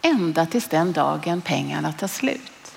Ända 0.02 0.47
tills 0.47 0.68
den 0.68 0.92
dagen 0.92 1.40
pengarna 1.40 1.92
tar 1.92 2.09
slut. 2.09 2.73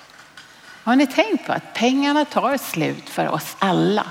Har 0.84 0.96
ni 0.96 1.06
tänkt 1.06 1.46
på 1.46 1.52
att 1.52 1.74
pengarna 1.74 2.24
tar 2.24 2.56
slut 2.56 3.08
för 3.08 3.28
oss 3.28 3.56
alla? 3.58 4.06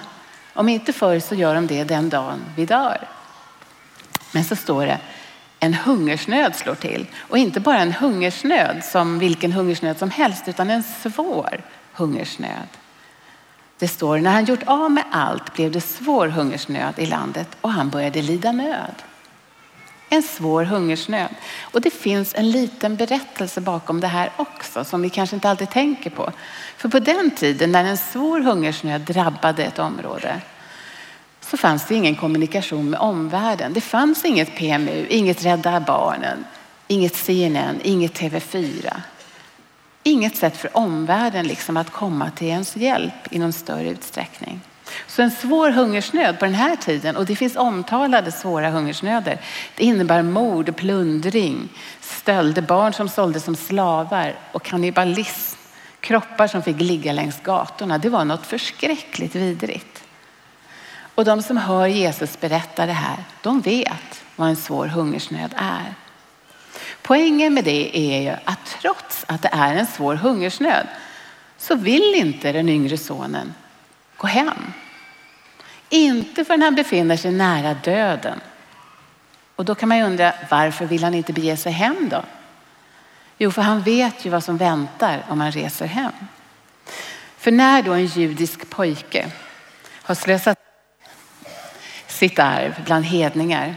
Om 0.54 0.70
inte 0.70 0.94
förr 0.94 1.20
så 1.20 1.36
gör 1.36 1.56
de 1.56 1.68
det 1.68 1.84
den 1.84 2.10
dagen 2.10 2.40
vi 2.56 2.66
dör. 2.66 3.08
Men 4.32 4.44
så 4.44 4.56
står 4.56 4.86
det 4.86 5.00
en 5.60 5.74
hungersnöd 5.74 6.56
slår 6.56 6.76
till. 6.76 7.08
Och 7.18 7.38
inte 7.38 7.60
bara 7.60 7.80
en 7.80 7.94
hungersnöd 7.94 8.84
som 8.84 9.20
vilken 9.20 9.52
hungersnöd 9.52 9.98
som 9.98 10.12
helst 10.12 10.48
utan 10.48 10.70
en 10.70 10.84
svår 10.84 11.62
hungersnöd. 11.94 12.68
Det 13.78 13.88
står 13.88 14.18
när 14.18 14.32
han 14.32 14.46
gjort 14.46 14.64
av 14.66 14.92
med 14.92 15.04
allt 15.12 15.54
blev 15.54 15.72
det 15.72 15.82
svår 15.82 16.28
hungersnöd 16.28 16.94
i 16.98 17.06
landet 17.06 17.58
och 17.62 17.72
han 17.72 17.90
började 17.90 18.22
lida 18.22 18.52
nöd. 18.52 18.96
En 20.10 20.24
svår 20.24 20.64
hungersnöd. 20.64 21.30
Och 21.62 21.82
det 21.82 21.92
finns 21.92 22.36
en 22.36 22.52
liten 22.52 22.96
berättelse 22.96 23.62
bakom 23.62 24.00
det 24.00 24.08
här 24.08 24.32
också 24.36 24.84
som 24.84 25.02
vi 25.02 25.10
kanske 25.10 25.36
inte 25.36 25.50
alltid 25.50 25.70
tänker 25.70 26.10
på. 26.10 26.32
För 26.78 26.90
på 26.90 27.00
den 27.00 27.32
tiden 27.32 27.72
när 27.72 27.86
en 27.86 27.98
svår 27.98 28.40
hungersnöd 28.40 29.02
drabbade 29.02 29.64
ett 29.64 29.80
område 29.80 30.42
så 31.50 31.58
fanns 31.58 31.88
det 31.88 31.96
ingen 31.96 32.16
kommunikation 32.16 32.90
med 32.90 33.00
omvärlden. 33.00 33.74
Det 33.74 33.82
fanns 33.82 34.26
inget 34.26 34.56
PMU, 34.56 35.06
inget 35.10 35.46
Rädda 35.46 35.80
Barnen, 35.80 36.46
inget 36.88 37.16
CNN, 37.16 37.80
inget 37.84 38.20
TV4. 38.20 38.94
Inget 40.04 40.38
sätt 40.38 40.58
för 40.58 40.78
omvärlden 40.78 41.48
liksom 41.48 41.78
att 41.78 41.90
komma 41.92 42.32
till 42.32 42.48
ens 42.48 42.76
hjälp 42.76 43.14
i 43.32 43.40
någon 43.40 43.54
större 43.54 43.90
utsträckning. 43.90 44.62
Så 45.08 45.22
en 45.22 45.32
svår 45.32 45.70
hungersnöd 45.70 46.40
på 46.40 46.46
den 46.46 46.54
här 46.54 46.76
tiden, 46.76 47.16
och 47.16 47.26
det 47.26 47.36
finns 47.36 47.56
omtalade 47.56 48.32
svåra 48.32 48.70
hungersnöder, 48.70 49.42
det 49.76 49.84
innebär 49.84 50.22
mord, 50.22 50.76
plundring, 50.76 51.70
stölder, 52.02 52.62
barn 52.62 52.94
som 52.94 53.10
såldes 53.10 53.44
som 53.44 53.56
slavar 53.56 54.36
och 54.52 54.64
kannibalism. 54.64 55.60
Kroppar 56.00 56.48
som 56.48 56.62
fick 56.62 56.82
ligga 56.82 57.14
längs 57.14 57.40
gatorna. 57.44 57.98
Det 57.98 58.10
var 58.10 58.26
något 58.26 58.46
förskräckligt 58.46 59.36
vidrigt. 59.36 59.99
Och 61.20 61.26
de 61.26 61.44
som 61.44 61.58
hör 61.58 61.88
Jesus 61.88 62.40
berätta 62.40 62.86
det 62.86 62.94
här, 62.94 63.18
de 63.42 63.62
vet 63.62 64.24
vad 64.36 64.50
en 64.50 64.56
svår 64.56 64.88
hungersnöd 64.88 65.54
är. 65.58 65.94
Poängen 67.02 67.54
med 67.54 67.64
det 67.64 67.98
är 67.98 68.22
ju 68.22 68.36
att 68.46 68.66
trots 68.82 69.26
att 69.28 69.42
det 69.42 69.50
är 69.52 69.76
en 69.76 69.86
svår 69.86 70.16
hungersnöd 70.16 70.88
så 71.58 71.76
vill 71.76 72.16
inte 72.16 72.52
den 72.52 72.70
yngre 72.70 72.98
sonen 72.98 73.54
gå 74.18 74.28
hem. 74.28 74.74
Inte 75.90 76.46
förrän 76.46 76.62
han 76.62 76.76
befinner 76.76 77.18
sig 77.18 77.32
nära 77.32 77.74
döden. 77.74 78.42
Och 79.56 79.66
då 79.66 79.76
kan 79.76 79.90
man 79.90 79.98
ju 79.98 80.04
undra 80.04 80.34
varför 80.50 80.86
vill 80.86 81.04
han 81.04 81.14
inte 81.14 81.34
bege 81.34 81.58
sig 81.58 81.72
hem 81.72 82.10
då? 82.10 82.24
Jo, 83.38 83.52
för 83.52 83.62
han 83.62 83.82
vet 83.82 84.26
ju 84.26 84.30
vad 84.30 84.44
som 84.44 84.58
väntar 84.58 85.26
om 85.28 85.42
han 85.42 85.52
reser 85.52 85.86
hem. 85.86 86.14
För 87.38 87.52
när 87.52 87.82
då 87.82 87.94
en 87.94 88.06
judisk 88.06 88.70
pojke 88.70 89.32
har 90.04 90.16
slösat 90.16 90.69
sitt 92.20 92.40
arv 92.40 92.76
bland 92.86 93.06
hedningar 93.06 93.76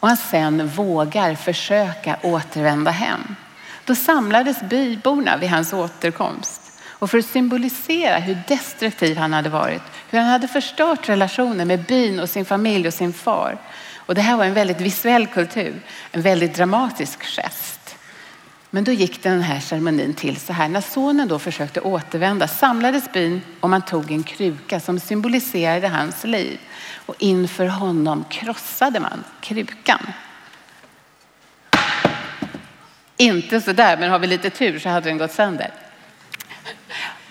och 0.00 0.08
han 0.08 0.16
sen 0.16 0.68
vågar 0.68 1.34
försöka 1.34 2.16
återvända 2.22 2.90
hem. 2.90 3.36
Då 3.84 3.94
samlades 3.94 4.62
byborna 4.62 5.36
vid 5.36 5.50
hans 5.50 5.72
återkomst 5.72 6.60
och 6.86 7.10
för 7.10 7.18
att 7.18 7.26
symbolisera 7.26 8.18
hur 8.18 8.38
destruktiv 8.48 9.16
han 9.16 9.32
hade 9.32 9.48
varit, 9.48 9.82
hur 10.10 10.18
han 10.18 10.28
hade 10.28 10.48
förstört 10.48 11.08
relationen 11.08 11.68
med 11.68 11.84
byn 11.84 12.20
och 12.20 12.30
sin 12.30 12.44
familj 12.44 12.86
och 12.86 12.94
sin 12.94 13.12
far. 13.12 13.58
Och 13.96 14.14
det 14.14 14.20
här 14.20 14.36
var 14.36 14.44
en 14.44 14.54
väldigt 14.54 14.80
visuell 14.80 15.26
kultur, 15.26 15.80
en 16.12 16.22
väldigt 16.22 16.54
dramatisk 16.54 17.22
gest. 17.22 17.96
Men 18.70 18.84
då 18.84 18.92
gick 18.92 19.22
den 19.22 19.40
här 19.40 19.60
ceremonin 19.60 20.14
till 20.14 20.36
så 20.36 20.52
här. 20.52 20.68
När 20.68 20.80
sonen 20.80 21.28
då 21.28 21.38
försökte 21.38 21.80
återvända 21.80 22.48
samlades 22.48 23.12
byn 23.12 23.40
och 23.60 23.70
man 23.70 23.82
tog 23.82 24.10
en 24.10 24.22
kruka 24.22 24.80
som 24.80 25.00
symboliserade 25.00 25.88
hans 25.88 26.24
liv 26.24 26.58
och 26.94 27.14
inför 27.18 27.66
honom 27.66 28.24
krossade 28.30 29.00
man 29.00 29.24
krukan. 29.40 30.12
Inte 33.16 33.60
så 33.60 33.72
där, 33.72 33.96
men 33.96 34.10
har 34.10 34.18
vi 34.18 34.26
lite 34.26 34.50
tur 34.50 34.78
så 34.78 34.88
hade 34.88 35.08
den 35.08 35.18
gått 35.18 35.32
sönder. 35.32 35.70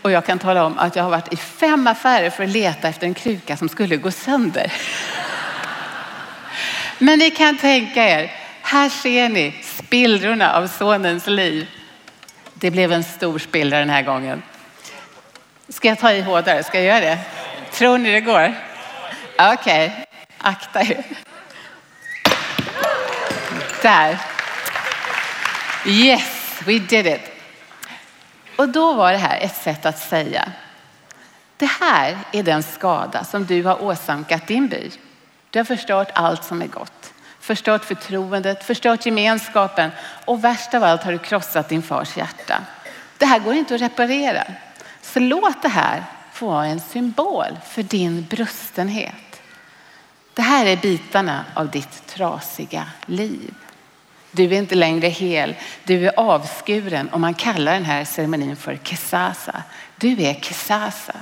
Och 0.01 0.11
jag 0.11 0.25
kan 0.25 0.39
tala 0.39 0.65
om 0.65 0.77
att 0.77 0.95
jag 0.95 1.03
har 1.03 1.11
varit 1.11 1.33
i 1.33 1.37
fem 1.37 1.87
affärer 1.87 2.29
för 2.29 2.43
att 2.43 2.49
leta 2.49 2.87
efter 2.87 3.07
en 3.07 3.13
kruka 3.13 3.57
som 3.57 3.69
skulle 3.69 3.97
gå 3.97 4.11
sönder. 4.11 4.73
Men 6.97 7.19
ni 7.19 7.31
kan 7.31 7.57
tänka 7.57 8.09
er, 8.09 8.31
här 8.61 8.89
ser 8.89 9.29
ni 9.29 9.55
spillrorna 9.63 10.53
av 10.53 10.67
sonens 10.67 11.27
liv. 11.27 11.67
Det 12.53 12.71
blev 12.71 12.91
en 12.91 13.03
stor 13.03 13.39
spillra 13.39 13.79
den 13.79 13.89
här 13.89 14.01
gången. 14.01 14.43
Ska 15.69 15.87
jag 15.87 15.99
ta 15.99 16.11
i 16.11 16.21
hårdare? 16.21 16.63
Ska 16.63 16.77
jag 16.81 16.85
göra 16.85 17.15
det? 17.15 17.19
Tror 17.71 17.97
ni 17.97 18.11
det 18.11 18.21
går? 18.21 18.55
Okej, 19.41 19.87
okay. 19.87 20.05
akta 20.37 20.81
er. 20.81 21.03
Där. 23.81 24.19
Yes, 25.85 26.61
we 26.65 26.79
did 26.79 27.07
it. 27.07 27.21
Och 28.55 28.69
då 28.69 28.93
var 28.93 29.11
det 29.11 29.17
här 29.17 29.39
ett 29.39 29.55
sätt 29.55 29.85
att 29.85 29.99
säga, 29.99 30.51
det 31.57 31.65
här 31.65 32.17
är 32.31 32.43
den 32.43 32.63
skada 32.63 33.23
som 33.23 33.45
du 33.45 33.63
har 33.63 33.83
åsamkat 33.83 34.47
din 34.47 34.67
by. 34.67 34.91
Du 35.49 35.59
har 35.59 35.63
förstört 35.63 36.11
allt 36.13 36.43
som 36.43 36.61
är 36.61 36.67
gott, 36.67 37.13
förstört 37.39 37.85
förtroendet, 37.85 38.63
förstört 38.63 39.05
gemenskapen 39.05 39.91
och 40.25 40.43
värst 40.43 40.73
av 40.73 40.83
allt 40.83 41.03
har 41.03 41.11
du 41.11 41.17
krossat 41.17 41.69
din 41.69 41.81
fars 41.81 42.17
hjärta. 42.17 42.61
Det 43.17 43.25
här 43.25 43.39
går 43.39 43.53
inte 43.53 43.75
att 43.75 43.81
reparera. 43.81 44.43
Så 45.01 45.19
låt 45.19 45.61
det 45.61 45.69
här 45.69 46.03
få 46.33 46.47
vara 46.47 46.65
en 46.65 46.79
symbol 46.79 47.59
för 47.67 47.83
din 47.83 48.25
brustenhet. 48.29 49.30
Det 50.33 50.41
här 50.41 50.65
är 50.65 50.77
bitarna 50.77 51.45
av 51.53 51.69
ditt 51.69 52.07
trasiga 52.07 52.87
liv. 53.05 53.53
Du 54.31 54.43
är 54.43 54.53
inte 54.53 54.75
längre 54.75 55.07
hel, 55.07 55.55
du 55.83 56.07
är 56.07 56.19
avskuren 56.19 57.09
och 57.09 57.19
man 57.19 57.33
kallar 57.33 57.73
den 57.73 57.85
här 57.85 58.05
ceremonin 58.05 58.55
för 58.55 58.75
kesasa. 58.83 59.63
Du 59.95 60.23
är 60.23 60.33
kesasa. 60.33 61.13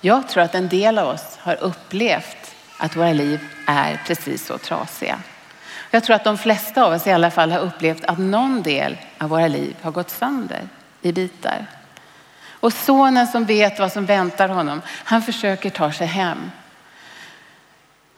Jag 0.00 0.28
tror 0.28 0.42
att 0.42 0.54
en 0.54 0.68
del 0.68 0.98
av 0.98 1.08
oss 1.08 1.38
har 1.38 1.54
upplevt 1.54 2.54
att 2.78 2.96
våra 2.96 3.12
liv 3.12 3.40
är 3.66 4.02
precis 4.06 4.46
så 4.46 4.58
trasiga. 4.58 5.18
Jag 5.90 6.04
tror 6.04 6.16
att 6.16 6.24
de 6.24 6.38
flesta 6.38 6.84
av 6.84 6.92
oss 6.92 7.06
i 7.06 7.12
alla 7.12 7.30
fall 7.30 7.52
har 7.52 7.58
upplevt 7.58 8.04
att 8.04 8.18
någon 8.18 8.62
del 8.62 8.96
av 9.18 9.30
våra 9.30 9.48
liv 9.48 9.76
har 9.82 9.90
gått 9.90 10.10
sönder 10.10 10.68
i 11.02 11.12
bitar. 11.12 11.66
Och 12.48 12.72
sonen 12.72 13.26
som 13.26 13.44
vet 13.44 13.78
vad 13.78 13.92
som 13.92 14.06
väntar 14.06 14.48
honom, 14.48 14.82
han 14.88 15.22
försöker 15.22 15.70
ta 15.70 15.92
sig 15.92 16.06
hem. 16.06 16.50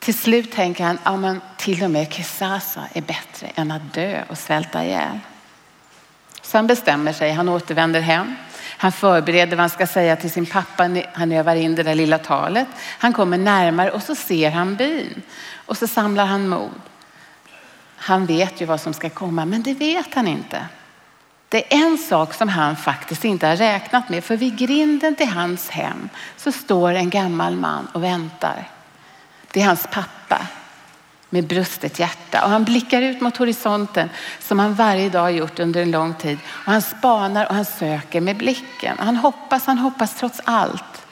Till 0.09 0.19
slut 0.19 0.53
tänker 0.53 0.85
han, 0.85 0.99
ja 1.05 1.17
men 1.17 1.41
till 1.57 1.85
och 1.85 1.91
med 1.91 2.13
Kesasa 2.13 2.83
är 2.93 3.01
bättre 3.01 3.47
än 3.55 3.71
att 3.71 3.95
dö 3.95 4.23
och 4.29 4.39
svälta 4.39 4.85
ihjäl. 4.85 5.19
Så 6.43 6.59
han 6.59 6.67
bestämmer 6.67 7.13
sig, 7.13 7.33
han 7.33 7.49
återvänder 7.49 8.01
hem. 8.01 8.37
Han 8.61 8.93
förbereder 8.93 9.57
vad 9.57 9.61
han 9.61 9.71
ska 9.71 9.87
säga 9.87 10.17
till 10.17 10.31
sin 10.31 10.47
pappa. 10.47 10.91
Han 11.13 11.33
övar 11.33 11.57
in 11.57 11.75
det 11.75 11.83
där 11.83 11.95
lilla 11.95 12.19
talet. 12.19 12.67
Han 12.99 13.13
kommer 13.13 13.39
närmare 13.39 13.91
och 13.91 14.03
så 14.03 14.15
ser 14.15 14.51
han 14.51 14.77
byn 14.77 15.23
och 15.67 15.77
så 15.77 15.87
samlar 15.87 16.27
han 16.27 16.49
mod. 16.49 16.81
Han 17.97 18.27
vet 18.27 18.61
ju 18.61 18.65
vad 18.65 18.81
som 18.81 18.95
ska 18.95 19.11
komma, 19.11 19.45
men 19.45 19.63
det 19.63 19.75
vet 19.75 20.15
han 20.15 20.29
inte. 20.29 20.67
Det 21.49 21.75
är 21.75 21.79
en 21.79 21.99
sak 21.99 22.35
som 22.35 22.49
han 22.49 22.77
faktiskt 22.77 23.25
inte 23.25 23.47
har 23.47 23.57
räknat 23.57 24.09
med, 24.09 24.25
för 24.25 24.37
vid 24.37 24.59
grinden 24.59 25.15
till 25.15 25.29
hans 25.29 25.71
hem 25.71 26.09
så 26.37 26.53
står 26.53 26.93
en 26.93 27.11
gammal 27.11 27.57
man 27.57 27.89
och 27.93 28.05
väntar. 28.05 28.69
Det 29.53 29.61
är 29.61 29.67
hans 29.67 29.87
pappa 29.93 30.47
med 31.31 31.47
brustet 31.47 31.99
hjärta 31.99 32.45
och 32.45 32.51
han 32.51 32.65
blickar 32.65 33.03
ut 33.03 33.21
mot 33.21 33.37
horisonten 33.37 34.11
som 34.41 34.59
han 34.59 34.75
varje 34.75 35.09
dag 35.09 35.33
gjort 35.33 35.59
under 35.59 35.83
en 35.83 35.91
lång 35.91 36.15
tid 36.15 36.39
och 36.47 36.73
han 36.73 36.83
spanar 36.83 37.47
och 37.47 37.55
han 37.55 37.65
söker 37.65 38.21
med 38.21 38.37
blicken. 38.37 38.97
Han 38.99 39.17
hoppas, 39.17 39.67
han 39.67 39.79
hoppas 39.79 40.15
trots 40.15 40.41
allt. 40.45 41.07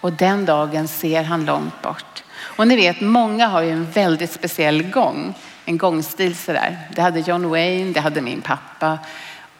Och 0.00 0.12
den 0.12 0.44
dagen 0.44 0.88
ser 0.88 1.22
han 1.22 1.44
långt 1.44 1.82
bort. 1.82 2.24
Och 2.38 2.68
ni 2.68 2.76
vet, 2.76 3.00
många 3.00 3.46
har 3.46 3.62
ju 3.62 3.70
en 3.70 3.90
väldigt 3.90 4.32
speciell 4.32 4.82
gång, 4.82 5.34
en 5.64 5.78
gångstil 5.78 6.36
sådär. 6.36 6.78
Det 6.94 7.02
hade 7.02 7.20
John 7.20 7.48
Wayne, 7.48 7.92
det 7.92 8.00
hade 8.00 8.20
min 8.20 8.40
pappa. 8.40 8.98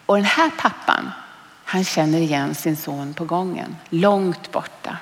Och 0.07 0.16
den 0.16 0.25
här 0.25 0.50
pappan, 0.59 1.11
han 1.64 1.85
känner 1.85 2.19
igen 2.19 2.55
sin 2.55 2.76
son 2.76 3.14
på 3.14 3.25
gången, 3.25 3.76
långt 3.90 4.52
borta. 4.52 4.99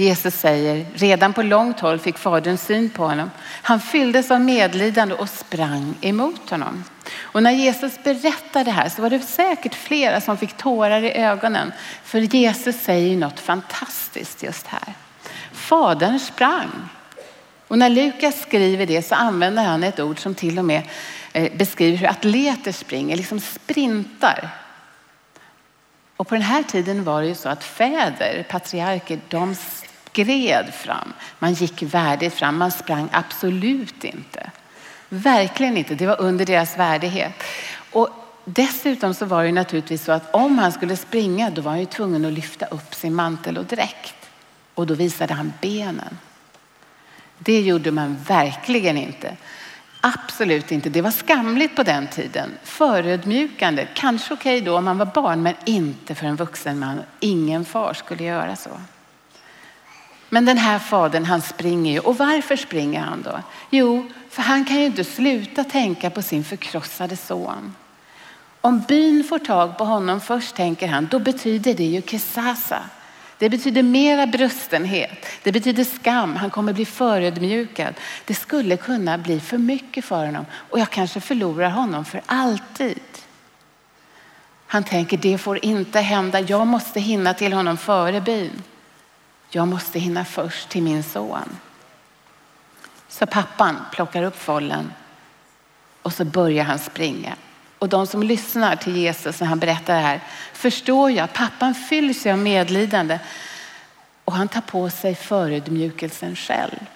Jesus 0.00 0.34
säger, 0.34 0.86
redan 0.94 1.32
på 1.32 1.42
långt 1.42 1.80
håll 1.80 1.98
fick 1.98 2.18
fadern 2.18 2.56
syn 2.56 2.90
på 2.90 3.04
honom. 3.04 3.30
Han 3.62 3.80
fylldes 3.80 4.30
av 4.30 4.40
medlidande 4.40 5.14
och 5.14 5.28
sprang 5.28 5.94
emot 6.00 6.50
honom. 6.50 6.84
Och 7.20 7.42
när 7.42 7.50
Jesus 7.50 8.02
berättade 8.04 8.64
det 8.64 8.70
här 8.70 8.88
så 8.88 9.02
var 9.02 9.10
det 9.10 9.20
säkert 9.20 9.74
flera 9.74 10.20
som 10.20 10.36
fick 10.36 10.56
tårar 10.56 11.02
i 11.02 11.12
ögonen. 11.12 11.72
För 12.04 12.18
Jesus 12.18 12.76
säger 12.76 13.16
något 13.16 13.40
fantastiskt 13.40 14.42
just 14.42 14.66
här. 14.66 14.94
Fadern 15.52 16.18
sprang. 16.18 16.88
Och 17.68 17.78
när 17.78 17.90
Lukas 17.90 18.42
skriver 18.42 18.86
det 18.86 19.02
så 19.02 19.14
använder 19.14 19.64
han 19.64 19.82
ett 19.82 20.00
ord 20.00 20.18
som 20.18 20.34
till 20.34 20.58
och 20.58 20.64
med 20.64 20.82
eh, 21.32 21.52
beskriver 21.56 21.98
hur 21.98 22.08
atleter 22.08 22.72
springer, 22.72 23.16
liksom 23.16 23.40
sprintar. 23.40 24.48
Och 26.16 26.28
på 26.28 26.34
den 26.34 26.42
här 26.42 26.62
tiden 26.62 27.04
var 27.04 27.22
det 27.22 27.28
ju 27.28 27.34
så 27.34 27.48
att 27.48 27.64
fäder, 27.64 28.46
patriarker, 28.50 29.20
de 29.28 29.54
skred 30.12 30.74
fram. 30.74 31.12
Man 31.38 31.52
gick 31.52 31.82
värdigt 31.82 32.34
fram, 32.34 32.58
man 32.58 32.70
sprang 32.70 33.08
absolut 33.12 34.04
inte. 34.04 34.50
Verkligen 35.08 35.76
inte, 35.76 35.94
det 35.94 36.06
var 36.06 36.20
under 36.20 36.46
deras 36.46 36.78
värdighet. 36.78 37.42
Och 37.92 38.08
dessutom 38.44 39.14
så 39.14 39.24
var 39.26 39.44
det 39.44 39.52
naturligtvis 39.52 40.04
så 40.04 40.12
att 40.12 40.34
om 40.34 40.58
han 40.58 40.72
skulle 40.72 40.96
springa 40.96 41.50
då 41.50 41.62
var 41.62 41.70
han 41.70 41.80
ju 41.80 41.86
tvungen 41.86 42.24
att 42.24 42.32
lyfta 42.32 42.66
upp 42.66 42.94
sin 42.94 43.14
mantel 43.14 43.58
och 43.58 43.64
dräkt. 43.64 44.14
Och 44.74 44.86
då 44.86 44.94
visade 44.94 45.34
han 45.34 45.52
benen. 45.60 46.18
Det 47.38 47.60
gjorde 47.60 47.90
man 47.90 48.16
verkligen 48.26 48.96
inte. 48.96 49.36
Absolut 50.00 50.72
inte. 50.72 50.88
Det 50.88 51.02
var 51.02 51.10
skamligt 51.10 51.76
på 51.76 51.82
den 51.82 52.06
tiden. 52.06 52.50
Förödmjukande. 52.62 53.86
Kanske 53.94 54.34
okej 54.34 54.56
okay 54.56 54.66
då 54.66 54.78
om 54.78 54.84
man 54.84 54.98
var 54.98 55.06
barn, 55.06 55.42
men 55.42 55.54
inte 55.64 56.14
för 56.14 56.26
en 56.26 56.36
vuxen 56.36 56.78
man. 56.78 57.00
Ingen 57.20 57.64
far 57.64 57.94
skulle 57.94 58.24
göra 58.24 58.56
så. 58.56 58.70
Men 60.32 60.44
den 60.44 60.58
här 60.58 60.78
fadern 60.78 61.24
han 61.24 61.42
springer 61.42 61.92
ju. 61.92 61.98
Och 61.98 62.18
varför 62.18 62.56
springer 62.56 63.00
han 63.00 63.22
då? 63.22 63.40
Jo, 63.70 64.06
för 64.30 64.42
han 64.42 64.64
kan 64.64 64.80
ju 64.80 64.86
inte 64.86 65.04
sluta 65.04 65.64
tänka 65.64 66.10
på 66.10 66.22
sin 66.22 66.44
förkrossade 66.44 67.16
son. 67.16 67.74
Om 68.60 68.80
byn 68.88 69.24
får 69.24 69.38
tag 69.38 69.78
på 69.78 69.84
honom 69.84 70.20
först, 70.20 70.56
tänker 70.56 70.88
han, 70.88 71.08
då 71.10 71.18
betyder 71.18 71.74
det 71.74 71.84
ju 71.84 72.02
kesasa. 72.02 72.82
Det 73.38 73.50
betyder 73.50 73.82
mera 73.82 74.26
brustenhet. 74.26 75.26
Det 75.42 75.52
betyder 75.52 75.84
skam. 75.84 76.36
Han 76.36 76.50
kommer 76.50 76.72
bli 76.72 76.84
förödmjukad. 76.84 77.94
Det 78.24 78.34
skulle 78.34 78.76
kunna 78.76 79.18
bli 79.18 79.40
för 79.40 79.58
mycket 79.58 80.04
för 80.04 80.26
honom 80.26 80.46
och 80.52 80.78
jag 80.78 80.90
kanske 80.90 81.20
förlorar 81.20 81.70
honom 81.70 82.04
för 82.04 82.20
alltid. 82.26 83.00
Han 84.66 84.84
tänker 84.84 85.16
det 85.16 85.38
får 85.38 85.64
inte 85.64 86.00
hända. 86.00 86.40
Jag 86.40 86.66
måste 86.66 87.00
hinna 87.00 87.34
till 87.34 87.52
honom 87.52 87.76
före 87.76 88.20
byn. 88.20 88.62
Jag 89.50 89.68
måste 89.68 89.98
hinna 89.98 90.24
först 90.24 90.68
till 90.68 90.82
min 90.82 91.02
son. 91.02 91.56
Så 93.08 93.26
pappan 93.26 93.76
plockar 93.92 94.22
upp 94.22 94.42
follen 94.42 94.92
och 96.02 96.12
så 96.12 96.24
börjar 96.24 96.64
han 96.64 96.78
springa. 96.78 97.34
Och 97.78 97.88
de 97.88 98.06
som 98.06 98.22
lyssnar 98.22 98.76
till 98.76 98.96
Jesus 98.96 99.40
när 99.40 99.46
han 99.46 99.58
berättar 99.58 99.94
det 99.94 100.00
här 100.00 100.20
förstår 100.52 101.10
ju 101.10 101.18
att 101.18 101.32
pappan 101.32 101.74
fylls 101.74 102.26
av 102.26 102.38
medlidande 102.38 103.18
och 104.24 104.32
han 104.32 104.48
tar 104.48 104.60
på 104.60 104.90
sig 104.90 105.14
förödmjukelsen 105.14 106.36
själv. 106.36 106.86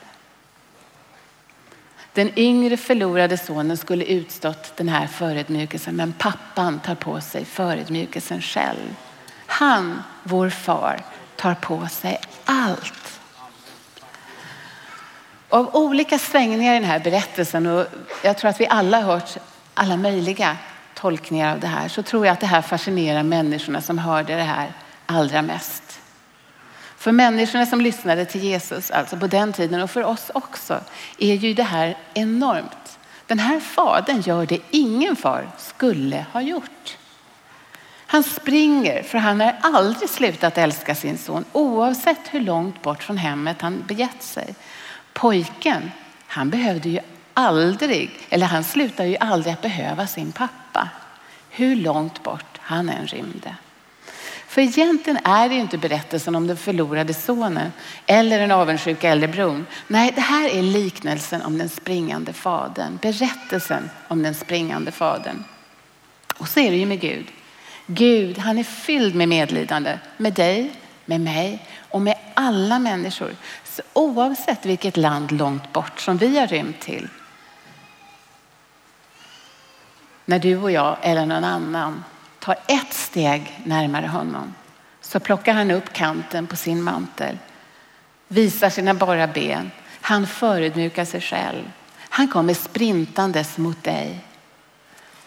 Den 2.13 2.39
yngre 2.39 2.77
förlorade 2.77 3.39
sonen 3.39 3.77
skulle 3.77 4.05
utstått 4.05 4.77
den 4.77 4.89
här 4.89 5.07
förödmjukelsen 5.07 5.97
men 5.97 6.13
pappan 6.13 6.81
tar 6.81 6.95
på 6.95 7.21
sig 7.21 7.45
förödmjukelsen 7.45 8.43
själv. 8.43 8.97
Han, 9.47 10.03
vår 10.23 10.51
far, 10.51 11.01
tar 11.45 11.55
på 11.55 11.89
sig 11.89 12.21
allt. 12.45 13.21
Av 15.49 15.77
olika 15.77 16.19
svängningar 16.19 16.73
i 16.75 16.79
den 16.79 16.89
här 16.89 17.01
berättelsen 17.01 17.67
och 17.67 17.87
jag 18.23 18.39
tror 18.39 18.51
att 18.51 18.61
vi 18.61 18.67
alla 18.67 19.01
har 19.01 19.13
hört 19.13 19.37
alla 19.75 19.97
möjliga 19.97 20.57
tolkningar 20.95 21.53
av 21.53 21.61
det 21.61 21.67
här 21.67 21.89
så 21.89 22.03
tror 22.03 22.27
jag 22.27 22.33
att 22.33 22.41
det 22.41 22.47
här 22.47 22.63
fascinerar 22.63 23.23
människorna 23.23 23.81
som 23.81 23.99
hörde 23.99 24.35
det 24.35 24.43
här 24.43 24.73
allra 25.07 25.43
mest. 25.43 26.01
För 26.97 27.13
människorna 27.13 27.67
som 27.67 27.81
lyssnade 27.81 28.25
till 28.25 28.43
Jesus, 28.45 28.91
alltså 28.91 29.17
på 29.17 29.27
den 29.27 29.53
tiden 29.53 29.81
och 29.81 29.91
för 29.91 30.05
oss 30.05 30.31
också, 30.35 30.81
är 31.19 31.35
ju 31.35 31.55
det 31.55 31.63
här 31.63 31.97
enormt. 32.15 32.99
Den 33.27 33.39
här 33.39 33.61
fadern 33.61 34.21
gör 34.21 34.47
det 34.47 34.61
ingen 34.71 35.17
far 35.17 35.49
skulle 35.59 36.27
ha 36.33 36.43
gjort. 36.43 36.97
Han 38.07 38.23
springer 38.23 39.03
för 39.03 39.19
han 39.19 39.41
har 39.41 39.57
aldrig 39.61 40.11
slutat 40.11 40.59
älska 40.59 40.95
sin 40.95 41.19
son 41.19 41.45
oavsett 41.53 42.21
hur 42.31 42.41
långt 42.41 42.83
bort 42.83 43.03
från 43.03 43.19
hemmet 43.19 43.61
han 43.61 43.85
begett 43.87 44.23
sig. 44.23 44.55
Pojken, 45.13 45.91
han 46.27 46.51
behövde 46.51 46.89
ju 46.89 46.99
aldrig, 47.35 48.11
eller 48.31 48.47
han 48.47 48.65
slutade 48.65 49.09
ju 49.09 49.17
aldrig 49.21 49.53
att 49.53 49.63
behöva 49.63 50.07
sin 50.07 50.33
pappa. 50.33 50.89
Hur 51.51 51.77
långt 51.77 52.23
bort 52.23 52.59
han 52.61 52.89
än 52.89 53.07
rymde. 53.07 53.57
För 54.47 54.61
egentligen 54.61 55.19
är 55.25 55.49
det 55.49 55.55
ju 55.55 55.61
inte 55.61 55.79
berättelsen 55.79 56.35
om 56.35 56.47
den 56.47 56.57
förlorade 56.57 57.15
sonen 57.15 57.73
eller 58.07 58.39
den 58.39 58.51
avundsjuka 58.51 59.11
äldre 59.11 59.29
bron. 59.29 59.67
Nej, 59.87 60.13
det 60.15 60.21
här 60.21 60.49
är 60.49 60.63
liknelsen 60.63 61.43
om 61.43 61.59
den 61.59 61.69
springande 61.69 62.33
fadern. 62.33 62.99
Berättelsen 63.03 63.91
om 64.09 64.23
den 64.23 64.35
springande 64.35 64.91
fadern. 64.93 65.45
Och 66.37 66.49
så 66.49 66.61
är 66.61 66.71
det 66.71 66.77
ju 66.77 66.87
med 66.87 67.01
Gud. 67.01 67.27
Gud, 67.87 68.39
han 68.39 68.59
är 68.59 68.65
fylld 68.65 69.15
med 69.15 69.29
medlidande 69.29 69.99
med 70.17 70.33
dig, 70.33 70.73
med 71.05 71.21
mig 71.21 71.67
och 71.91 72.03
med 72.03 72.19
alla 72.35 72.79
människor. 72.79 73.37
Så 73.65 73.83
oavsett 73.93 74.67
vilket 74.67 74.97
land 74.97 75.33
långt 75.33 75.73
bort 75.73 76.01
som 76.01 76.17
vi 76.17 76.39
har 76.39 76.47
rymt 76.47 76.81
till 76.81 77.09
när 80.25 80.39
du 80.39 80.57
och 80.57 80.71
jag 80.71 80.97
eller 81.03 81.27
någon 81.27 81.45
annan 81.45 82.05
tar 82.39 82.57
ett 82.69 82.93
steg 82.93 83.61
närmare 83.65 84.07
honom 84.07 84.55
så 85.01 85.21
plockar 85.21 85.55
han 85.55 85.71
upp 85.71 85.93
kanten 85.93 86.47
på 86.47 86.57
sin 86.57 86.83
mantel, 86.83 87.39
visar 88.29 88.71
sina 88.71 88.95
bara 88.95 89.27
ben. 89.27 89.71
Han 90.01 90.27
förödmjukar 90.27 91.05
sig 91.05 91.21
själv. 91.21 91.71
Han 91.99 92.29
kommer 92.29 92.55
sprintandes 92.55 93.59
mot 93.59 93.85
dig. 93.85 94.19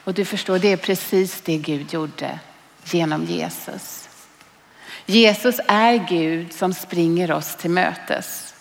Och 0.08 0.13
du 0.13 0.26
förstår, 0.26 0.60
det 0.60 0.72
är 0.72 0.78
precis 0.78 1.41
det 1.41 1.58
Gud 1.58 1.93
gjorde 1.93 2.39
genom 2.84 3.26
Jesus. 3.26 4.10
Jesus 5.06 5.60
är 5.67 6.08
Gud 6.10 6.54
som 6.54 6.74
springer 6.74 7.32
oss 7.32 7.56
till 7.56 7.70
mötes. 7.70 8.54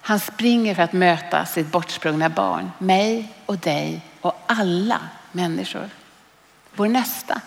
Han 0.00 0.20
springer 0.20 0.74
för 0.74 0.82
att 0.82 0.92
möta 0.92 1.46
sitt 1.46 1.66
bortsprungna 1.66 2.28
barn, 2.28 2.70
mig 2.78 3.32
och 3.46 3.58
dig 3.58 4.00
och 4.20 4.34
alla 4.46 5.00
människor. 5.32 5.90
Vår 6.74 6.88
nästa. 6.88 7.40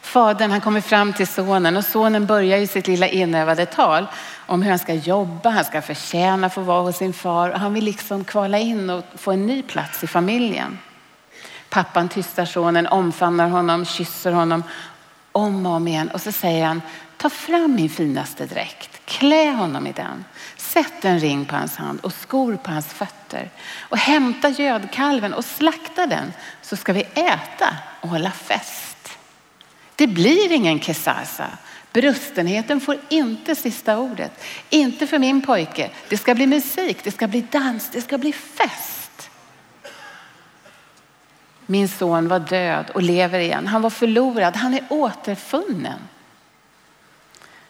Fadern 0.00 0.50
han 0.50 0.60
kommer 0.60 0.80
fram 0.80 1.12
till 1.12 1.26
sonen 1.26 1.76
och 1.76 1.84
sonen 1.84 2.26
börjar 2.26 2.58
ju 2.58 2.66
sitt 2.66 2.86
lilla 2.86 3.08
inövade 3.08 3.66
tal 3.66 4.06
om 4.46 4.62
hur 4.62 4.70
han 4.70 4.78
ska 4.78 4.94
jobba, 4.94 5.50
han 5.50 5.64
ska 5.64 5.82
förtjäna 5.82 6.46
att 6.46 6.54
få 6.54 6.60
vara 6.60 6.82
hos 6.82 6.96
sin 6.96 7.12
far 7.12 7.50
och 7.50 7.60
han 7.60 7.74
vill 7.74 7.84
liksom 7.84 8.24
kvala 8.24 8.58
in 8.58 8.90
och 8.90 9.04
få 9.14 9.32
en 9.32 9.46
ny 9.46 9.62
plats 9.62 10.04
i 10.04 10.06
familjen. 10.06 10.78
Pappan 11.70 12.08
tystar 12.08 12.44
sonen, 12.44 12.86
omfamnar 12.86 13.48
honom, 13.48 13.84
kysser 13.84 14.32
honom 14.32 14.62
om 15.32 15.66
och 15.66 15.72
om 15.72 15.88
igen 15.88 16.08
och 16.08 16.20
så 16.20 16.32
säger 16.32 16.66
han 16.66 16.82
ta 17.16 17.30
fram 17.30 17.74
min 17.74 17.90
finaste 17.90 18.46
dräkt, 18.46 19.00
klä 19.04 19.50
honom 19.50 19.86
i 19.86 19.92
den. 19.92 20.24
Sätt 20.56 21.04
en 21.04 21.20
ring 21.20 21.44
på 21.44 21.56
hans 21.56 21.76
hand 21.76 22.00
och 22.00 22.12
skor 22.12 22.56
på 22.56 22.70
hans 22.70 22.86
fötter 22.86 23.50
och 23.78 23.98
hämta 23.98 24.48
gödkalven 24.48 25.34
och 25.34 25.44
slakta 25.44 26.06
den 26.06 26.32
så 26.62 26.76
ska 26.76 26.92
vi 26.92 27.00
äta 27.14 27.76
och 28.00 28.08
hålla 28.08 28.30
fest. 28.30 29.18
Det 29.96 30.06
blir 30.06 30.52
ingen 30.52 30.80
kesasa. 30.80 31.46
Brustenheten 31.92 32.80
får 32.80 32.98
inte 33.08 33.54
sista 33.54 33.98
ordet. 33.98 34.44
Inte 34.70 35.06
för 35.06 35.18
min 35.18 35.42
pojke. 35.42 35.90
Det 36.08 36.16
ska 36.16 36.34
bli 36.34 36.46
musik, 36.46 37.04
det 37.04 37.10
ska 37.10 37.28
bli 37.28 37.44
dans, 37.50 37.90
det 37.92 38.00
ska 38.00 38.18
bli 38.18 38.32
fest. 38.32 38.99
Min 41.70 41.88
son 41.88 42.28
var 42.28 42.38
död 42.38 42.90
och 42.94 43.02
lever 43.02 43.38
igen. 43.38 43.66
Han 43.66 43.82
var 43.82 43.90
förlorad, 43.90 44.56
han 44.56 44.74
är 44.74 44.82
återfunnen. 44.88 45.98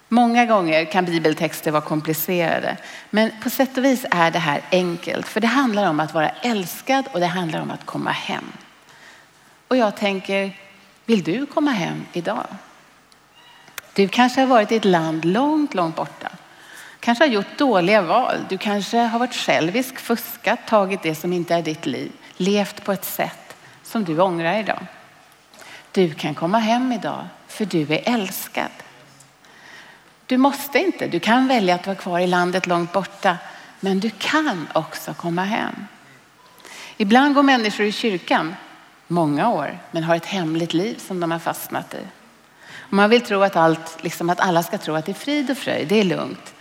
Många 0.08 0.46
gånger 0.46 0.84
kan 0.84 1.04
bibeltexter 1.04 1.70
vara 1.70 1.82
komplicerade, 1.82 2.76
men 3.10 3.30
på 3.42 3.50
sätt 3.50 3.78
och 3.78 3.84
vis 3.84 4.06
är 4.10 4.30
det 4.30 4.38
här 4.38 4.60
enkelt. 4.70 5.28
För 5.28 5.40
det 5.40 5.46
handlar 5.46 5.90
om 5.90 6.00
att 6.00 6.14
vara 6.14 6.28
älskad 6.28 7.04
och 7.12 7.20
det 7.20 7.26
handlar 7.26 7.60
om 7.60 7.70
att 7.70 7.86
komma 7.86 8.10
hem. 8.10 8.52
Och 9.68 9.76
jag 9.76 9.96
tänker, 9.96 10.56
vill 11.06 11.22
du 11.22 11.46
komma 11.46 11.70
hem 11.70 12.06
idag? 12.12 12.46
Du 13.94 14.08
kanske 14.08 14.40
har 14.40 14.48
varit 14.48 14.72
i 14.72 14.76
ett 14.76 14.84
land 14.84 15.24
långt, 15.24 15.74
långt 15.74 15.96
borta. 15.96 16.28
Kanske 17.00 17.24
har 17.24 17.30
gjort 17.30 17.58
dåliga 17.58 18.02
val. 18.02 18.36
Du 18.48 18.58
kanske 18.58 18.98
har 18.98 19.18
varit 19.18 19.34
självisk, 19.34 19.98
fuskat, 19.98 20.66
tagit 20.66 21.02
det 21.02 21.14
som 21.14 21.32
inte 21.32 21.54
är 21.54 21.62
ditt 21.62 21.86
liv. 21.86 22.12
Levt 22.36 22.84
på 22.84 22.92
ett 22.92 23.04
sätt 23.04 23.49
som 23.90 24.04
du 24.04 24.20
ångrar 24.20 24.58
idag. 24.58 24.86
Du 25.92 26.14
kan 26.14 26.34
komma 26.34 26.58
hem 26.58 26.92
idag 26.92 27.26
för 27.48 27.64
du 27.64 27.82
är 27.82 28.02
älskad. 28.14 28.70
Du 30.26 30.36
måste 30.36 30.78
inte. 30.78 31.06
Du 31.06 31.20
kan 31.20 31.48
välja 31.48 31.74
att 31.74 31.86
vara 31.86 31.96
kvar 31.96 32.18
i 32.18 32.26
landet 32.26 32.66
långt 32.66 32.92
borta. 32.92 33.38
Men 33.80 34.00
du 34.00 34.10
kan 34.10 34.68
också 34.72 35.14
komma 35.14 35.44
hem. 35.44 35.86
Ibland 36.96 37.34
går 37.34 37.42
människor 37.42 37.86
i 37.86 37.92
kyrkan 37.92 38.54
många 39.06 39.48
år 39.48 39.78
men 39.90 40.04
har 40.04 40.16
ett 40.16 40.26
hemligt 40.26 40.74
liv 40.74 40.98
som 40.98 41.20
de 41.20 41.30
har 41.30 41.38
fastnat 41.38 41.94
i. 41.94 42.02
Och 42.78 42.92
man 42.92 43.10
vill 43.10 43.20
tro 43.20 43.42
att, 43.42 43.56
allt, 43.56 44.04
liksom 44.04 44.30
att 44.30 44.40
alla 44.40 44.62
ska 44.62 44.78
tro 44.78 44.94
att 44.94 45.06
det 45.06 45.12
är 45.12 45.14
frid 45.14 45.50
och 45.50 45.58
fröjd, 45.58 45.88
det 45.88 46.00
är 46.00 46.04
lugnt. 46.04 46.54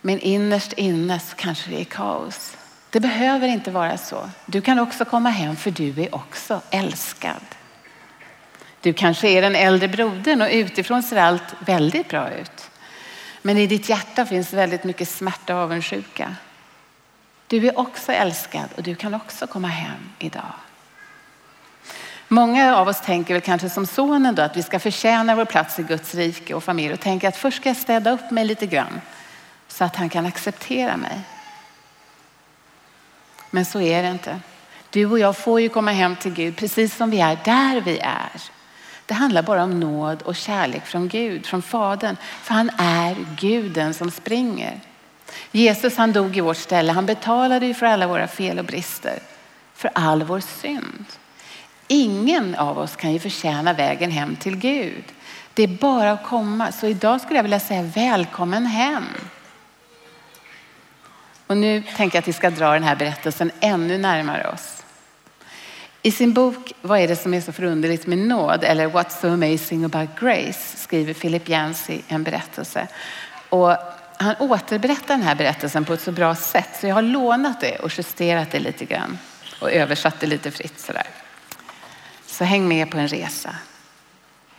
Men 0.00 0.20
innerst 0.20 0.72
inne 0.72 1.20
så 1.20 1.36
kanske 1.36 1.70
det 1.70 1.80
är 1.80 1.84
kaos. 1.84 2.56
Det 2.96 3.00
behöver 3.00 3.48
inte 3.48 3.70
vara 3.70 3.98
så. 3.98 4.30
Du 4.46 4.60
kan 4.60 4.78
också 4.78 5.04
komma 5.04 5.30
hem 5.30 5.56
för 5.56 5.70
du 5.70 6.02
är 6.02 6.14
också 6.14 6.60
älskad. 6.70 7.44
Du 8.80 8.92
kanske 8.92 9.28
är 9.28 9.42
den 9.42 9.54
äldre 9.54 9.88
brodern 9.88 10.42
och 10.42 10.48
utifrån 10.50 11.02
ser 11.02 11.16
allt 11.16 11.54
väldigt 11.60 12.08
bra 12.08 12.30
ut. 12.30 12.70
Men 13.42 13.58
i 13.58 13.66
ditt 13.66 13.88
hjärta 13.88 14.26
finns 14.26 14.52
väldigt 14.52 14.84
mycket 14.84 15.08
smärta 15.08 15.56
och 15.56 15.60
avundsjuka. 15.60 16.34
Du 17.46 17.68
är 17.68 17.78
också 17.78 18.12
älskad 18.12 18.68
och 18.76 18.82
du 18.82 18.94
kan 18.94 19.14
också 19.14 19.46
komma 19.46 19.68
hem 19.68 20.10
idag. 20.18 20.52
Många 22.28 22.76
av 22.76 22.88
oss 22.88 23.00
tänker 23.00 23.34
väl 23.34 23.42
kanske 23.42 23.70
som 23.70 23.86
sonen 23.86 24.34
då 24.34 24.42
att 24.42 24.56
vi 24.56 24.62
ska 24.62 24.78
förtjäna 24.78 25.34
vår 25.34 25.44
plats 25.44 25.78
i 25.78 25.82
Guds 25.82 26.14
rike 26.14 26.54
och 26.54 26.64
familj 26.64 26.92
och 26.92 27.00
tänker 27.00 27.28
att 27.28 27.36
först 27.36 27.56
ska 27.56 27.68
jag 27.68 27.76
städa 27.76 28.10
upp 28.10 28.30
mig 28.30 28.44
lite 28.44 28.66
grann 28.66 29.00
så 29.68 29.84
att 29.84 29.96
han 29.96 30.08
kan 30.08 30.26
acceptera 30.26 30.96
mig. 30.96 31.20
Men 33.50 33.64
så 33.64 33.80
är 33.80 34.02
det 34.02 34.08
inte. 34.08 34.40
Du 34.90 35.06
och 35.06 35.18
jag 35.18 35.36
får 35.36 35.60
ju 35.60 35.68
komma 35.68 35.90
hem 35.90 36.16
till 36.16 36.32
Gud 36.32 36.56
precis 36.56 36.96
som 36.96 37.10
vi 37.10 37.20
är 37.20 37.38
där 37.44 37.80
vi 37.80 37.98
är. 37.98 38.42
Det 39.06 39.14
handlar 39.14 39.42
bara 39.42 39.64
om 39.64 39.80
nåd 39.80 40.22
och 40.22 40.36
kärlek 40.36 40.86
från 40.86 41.08
Gud, 41.08 41.46
från 41.46 41.62
Fadern. 41.62 42.16
För 42.42 42.54
han 42.54 42.70
är 42.78 43.16
guden 43.40 43.94
som 43.94 44.10
springer. 44.10 44.80
Jesus 45.52 45.96
han 45.96 46.12
dog 46.12 46.36
i 46.36 46.40
vårt 46.40 46.56
ställe. 46.56 46.92
Han 46.92 47.06
betalade 47.06 47.66
ju 47.66 47.74
för 47.74 47.86
alla 47.86 48.06
våra 48.06 48.28
fel 48.28 48.58
och 48.58 48.64
brister. 48.64 49.18
För 49.74 49.90
all 49.94 50.22
vår 50.22 50.40
synd. 50.40 51.04
Ingen 51.88 52.54
av 52.54 52.78
oss 52.78 52.96
kan 52.96 53.12
ju 53.12 53.18
förtjäna 53.18 53.72
vägen 53.72 54.10
hem 54.10 54.36
till 54.36 54.56
Gud. 54.56 55.04
Det 55.54 55.62
är 55.62 55.68
bara 55.68 56.12
att 56.12 56.26
komma. 56.26 56.72
Så 56.72 56.86
idag 56.86 57.20
skulle 57.20 57.38
jag 57.38 57.42
vilja 57.42 57.60
säga 57.60 57.82
välkommen 57.82 58.66
hem. 58.66 59.04
Och 61.46 61.56
nu 61.56 61.82
tänker 61.96 62.16
jag 62.16 62.22
att 62.22 62.28
vi 62.28 62.32
ska 62.32 62.50
dra 62.50 62.72
den 62.72 62.82
här 62.82 62.96
berättelsen 62.96 63.50
ännu 63.60 63.98
närmare 63.98 64.48
oss. 64.48 64.82
I 66.02 66.10
sin 66.10 66.32
bok 66.32 66.72
Vad 66.82 67.00
är 67.00 67.08
det 67.08 67.16
som 67.16 67.34
är 67.34 67.40
så 67.40 67.52
förunderligt 67.52 68.06
med 68.06 68.18
nåd? 68.18 68.64
eller 68.64 68.88
What's 68.88 69.20
so 69.20 69.28
amazing 69.28 69.84
about 69.84 70.20
grace 70.20 70.76
skriver 70.76 71.14
Philip 71.14 71.48
Yancey 71.48 72.00
en 72.08 72.22
berättelse. 72.22 72.88
Och 73.48 73.76
han 74.16 74.34
återberättar 74.38 75.14
den 75.14 75.22
här 75.22 75.34
berättelsen 75.34 75.84
på 75.84 75.92
ett 75.92 76.00
så 76.00 76.12
bra 76.12 76.34
sätt 76.34 76.68
så 76.80 76.86
jag 76.86 76.94
har 76.94 77.02
lånat 77.02 77.60
det 77.60 77.76
och 77.76 77.98
justerat 77.98 78.50
det 78.50 78.58
lite 78.58 78.84
grann 78.84 79.18
och 79.60 79.72
översatt 79.72 80.20
det 80.20 80.26
lite 80.26 80.50
fritt 80.50 80.80
sådär. 80.80 81.06
Så 82.26 82.44
häng 82.44 82.68
med 82.68 82.90
på 82.90 82.98
en 82.98 83.08
resa. 83.08 83.56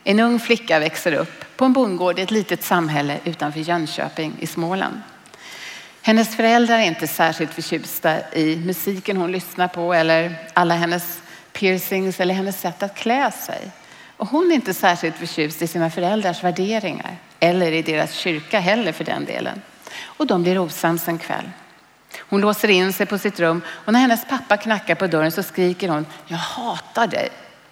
En 0.03 0.19
ung 0.19 0.39
flicka 0.39 0.79
växer 0.79 1.13
upp 1.13 1.57
på 1.57 1.65
en 1.65 1.73
bondgård 1.73 2.19
i 2.19 2.21
ett 2.21 2.31
litet 2.31 2.63
samhälle 2.63 3.19
utanför 3.23 3.59
Jönköping 3.59 4.33
i 4.39 4.47
Småland. 4.47 5.01
Hennes 6.07 6.35
föräldrar 6.35 6.77
är 6.77 6.83
inte 6.83 7.07
särskilt 7.07 7.53
förtjusta 7.53 8.31
i 8.33 8.55
musiken 8.65 9.17
hon 9.17 9.31
lyssnar 9.31 9.67
på 9.67 9.93
eller 9.93 10.35
alla 10.53 10.75
hennes 10.75 11.21
piercings 11.53 12.19
eller 12.19 12.33
hennes 12.33 12.61
sätt 12.61 12.83
att 12.83 12.95
klä 12.95 13.31
sig. 13.31 13.71
Och 14.17 14.27
hon 14.27 14.51
är 14.51 14.55
inte 14.55 14.73
särskilt 14.73 15.15
förtjust 15.15 15.61
i 15.61 15.67
sina 15.67 15.89
föräldrars 15.89 16.43
värderingar 16.43 17.17
eller 17.39 17.71
i 17.71 17.81
deras 17.81 18.13
kyrka 18.13 18.59
heller 18.59 18.91
för 18.91 19.03
den 19.03 19.25
delen. 19.25 19.61
Och 20.03 20.27
de 20.27 20.43
blir 20.43 20.59
osams 20.59 21.07
en 21.07 21.17
kväll. 21.17 21.49
Hon 22.19 22.41
låser 22.41 22.67
in 22.67 22.93
sig 22.93 23.05
på 23.05 23.17
sitt 23.17 23.39
rum 23.39 23.61
och 23.69 23.93
när 23.93 23.99
hennes 23.99 24.25
pappa 24.29 24.57
knackar 24.57 24.95
på 24.95 25.07
dörren 25.07 25.31
så 25.31 25.43
skriker 25.43 25.89
hon 25.89 26.05
Jag 26.27 26.37
hatar 26.37 27.07
dig. 27.07 27.29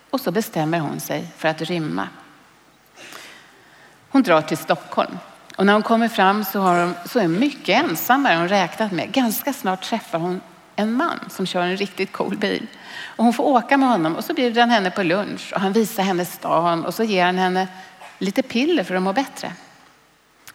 Och 0.09 0.21
så 0.21 0.31
bestämmer 0.31 0.79
hon 0.79 0.99
sig 0.99 1.27
för 1.37 1.47
att 1.47 1.61
rymma. 1.61 2.07
Hon 4.09 4.23
drar 4.23 4.41
till 4.41 4.57
Stockholm 4.57 5.17
och 5.55 5.65
när 5.65 5.73
hon 5.73 5.83
kommer 5.83 6.07
fram 6.07 6.43
så, 6.43 6.59
har 6.59 6.83
hon, 6.83 6.93
så 7.05 7.19
är 7.19 7.23
hon 7.23 7.39
mycket 7.39 7.83
ensammare 7.83 8.33
än 8.33 8.39
hon 8.39 8.49
räknat 8.49 8.91
med. 8.91 9.11
Ganska 9.11 9.53
snart 9.53 9.81
träffar 9.81 10.19
hon 10.19 10.41
en 10.75 10.93
man 10.93 11.19
som 11.29 11.45
kör 11.45 11.61
en 11.61 11.77
riktigt 11.77 12.11
cool 12.11 12.37
bil. 12.37 12.67
Och 13.05 13.23
hon 13.23 13.33
får 13.33 13.43
åka 13.43 13.77
med 13.77 13.89
honom 13.89 14.15
och 14.15 14.23
så 14.23 14.33
bjuder 14.33 14.61
han 14.61 14.69
henne 14.69 14.91
på 14.91 15.03
lunch 15.03 15.53
och 15.53 15.61
han 15.61 15.73
visar 15.73 16.03
henne 16.03 16.25
stan 16.25 16.85
och 16.85 16.93
så 16.93 17.03
ger 17.03 17.25
han 17.25 17.37
henne 17.37 17.67
lite 18.19 18.41
piller 18.41 18.83
för 18.83 18.95
att 18.95 19.01
må 19.01 19.13
bättre. 19.13 19.51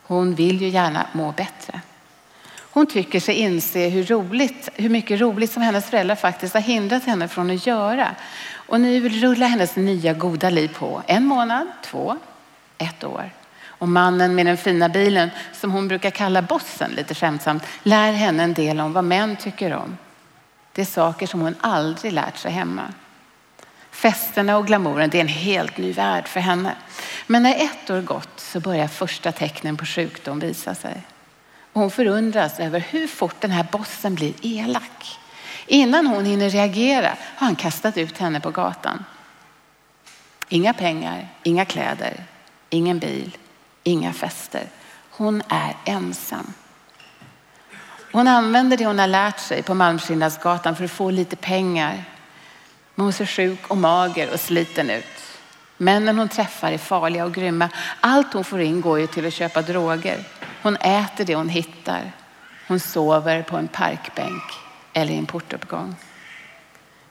Hon 0.02 0.34
vill 0.34 0.60
ju 0.60 0.68
gärna 0.68 1.06
må 1.12 1.32
bättre. 1.32 1.80
Hon 2.72 2.86
tycker 2.86 3.20
sig 3.20 3.34
inse 3.34 3.88
hur, 3.88 4.04
roligt, 4.04 4.68
hur 4.74 4.88
mycket 4.88 5.20
roligt 5.20 5.52
som 5.52 5.62
hennes 5.62 5.86
föräldrar 5.86 6.16
faktiskt 6.16 6.54
har 6.54 6.60
hindrat 6.60 7.04
henne 7.04 7.28
från 7.28 7.50
att 7.50 7.66
göra. 7.66 8.08
Och 8.52 8.80
nu 8.80 9.08
rullar 9.08 9.46
hennes 9.46 9.76
nya 9.76 10.12
goda 10.12 10.50
liv 10.50 10.74
på. 10.78 11.02
En 11.06 11.24
månad, 11.24 11.66
två, 11.82 12.16
ett 12.78 13.04
år. 13.04 13.30
Och 13.80 13.88
mannen 13.88 14.34
med 14.34 14.46
den 14.46 14.56
fina 14.56 14.88
bilen, 14.88 15.30
som 15.52 15.70
hon 15.70 15.88
brukar 15.88 16.10
kalla 16.10 16.42
bossen 16.42 16.90
lite 16.90 17.14
skämtsamt, 17.14 17.62
lär 17.82 18.12
henne 18.12 18.42
en 18.42 18.54
del 18.54 18.80
om 18.80 18.92
vad 18.92 19.04
män 19.04 19.36
tycker 19.36 19.72
om. 19.72 19.96
Det 20.72 20.82
är 20.82 20.86
saker 20.86 21.26
som 21.26 21.40
hon 21.40 21.54
aldrig 21.60 22.12
lärt 22.12 22.36
sig 22.36 22.52
hemma. 22.52 22.92
Festerna 23.90 24.56
och 24.56 24.66
glamouren, 24.66 25.10
det 25.10 25.18
är 25.18 25.20
en 25.20 25.28
helt 25.28 25.78
ny 25.78 25.92
värld 25.92 26.28
för 26.28 26.40
henne. 26.40 26.74
Men 27.26 27.42
när 27.42 27.64
ett 27.64 27.90
år 27.90 28.00
gått 28.00 28.40
så 28.40 28.60
börjar 28.60 28.88
första 28.88 29.32
tecknen 29.32 29.76
på 29.76 29.84
sjukdom 29.84 30.38
visa 30.38 30.74
sig. 30.74 31.02
Och 31.72 31.80
hon 31.80 31.90
förundras 31.90 32.60
över 32.60 32.80
hur 32.80 33.06
fort 33.06 33.40
den 33.40 33.50
här 33.50 33.66
bossen 33.72 34.14
blir 34.14 34.34
elak. 34.42 35.18
Innan 35.66 36.06
hon 36.06 36.24
hinner 36.24 36.50
reagera 36.50 37.08
har 37.36 37.46
han 37.46 37.56
kastat 37.56 37.96
ut 37.96 38.18
henne 38.18 38.40
på 38.40 38.50
gatan. 38.50 39.04
Inga 40.48 40.72
pengar, 40.72 41.28
inga 41.42 41.64
kläder, 41.64 42.24
ingen 42.70 42.98
bil, 42.98 43.36
inga 43.82 44.12
fester. 44.12 44.66
Hon 45.10 45.42
är 45.48 45.76
ensam. 45.84 46.52
Hon 48.12 48.28
använder 48.28 48.76
det 48.76 48.86
hon 48.86 48.98
har 48.98 49.06
lärt 49.06 49.40
sig 49.40 49.62
på 49.62 49.74
Malmskillnadsgatan 49.74 50.76
för 50.76 50.84
att 50.84 50.90
få 50.90 51.10
lite 51.10 51.36
pengar. 51.36 52.04
Men 52.94 53.04
hon 53.04 53.12
ser 53.12 53.26
sjuk 53.26 53.66
och 53.66 53.76
mager 53.76 54.32
och 54.32 54.40
sliten 54.40 54.90
ut. 54.90 55.04
Männen 55.76 56.18
hon 56.18 56.28
träffar 56.28 56.72
är 56.72 56.78
farliga 56.78 57.24
och 57.24 57.34
grymma. 57.34 57.68
Allt 58.00 58.32
hon 58.32 58.44
får 58.44 58.60
in 58.60 58.80
går 58.80 59.00
ju 59.00 59.06
till 59.06 59.26
att 59.26 59.34
köpa 59.34 59.62
droger. 59.62 60.24
Hon 60.62 60.76
äter 60.76 61.24
det 61.24 61.34
hon 61.34 61.48
hittar. 61.48 62.12
Hon 62.68 62.80
sover 62.80 63.42
på 63.42 63.56
en 63.56 63.68
parkbänk 63.68 64.42
eller 64.92 65.12
i 65.12 65.18
en 65.18 65.26
portuppgång. 65.26 65.96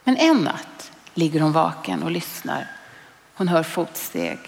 Men 0.04 0.18
en 0.18 0.38
natt 0.38 0.92
ligger 1.14 1.40
hon 1.40 1.52
vaken 1.52 2.04
och 2.04 2.12
lyssnar. 2.12 2.68
Hon 3.34 3.48
hör 3.48 3.64
fotsteg. 3.64 4.40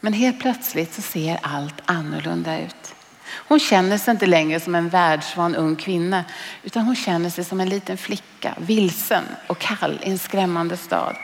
Men 0.00 0.12
helt 0.12 0.40
plötsligt 0.40 0.94
så 0.94 1.02
ser 1.02 1.38
allt 1.42 1.82
annorlunda 1.84 2.60
ut. 2.60 2.94
Hon 3.32 3.60
känner 3.60 3.98
sig 3.98 4.12
inte 4.12 4.26
längre 4.26 4.60
som 4.60 4.74
en 4.74 4.88
världsvan 4.88 5.56
ung 5.56 5.76
kvinna 5.76 6.24
utan 6.62 6.84
hon 6.84 6.96
känner 6.96 7.30
sig 7.30 7.44
som 7.44 7.60
en 7.60 7.68
liten 7.68 7.96
flicka, 7.96 8.54
vilsen 8.58 9.24
och 9.46 9.58
kall 9.58 10.00
i 10.02 10.10
en 10.10 10.18
skrämmande 10.18 10.76
stad. 10.76 11.16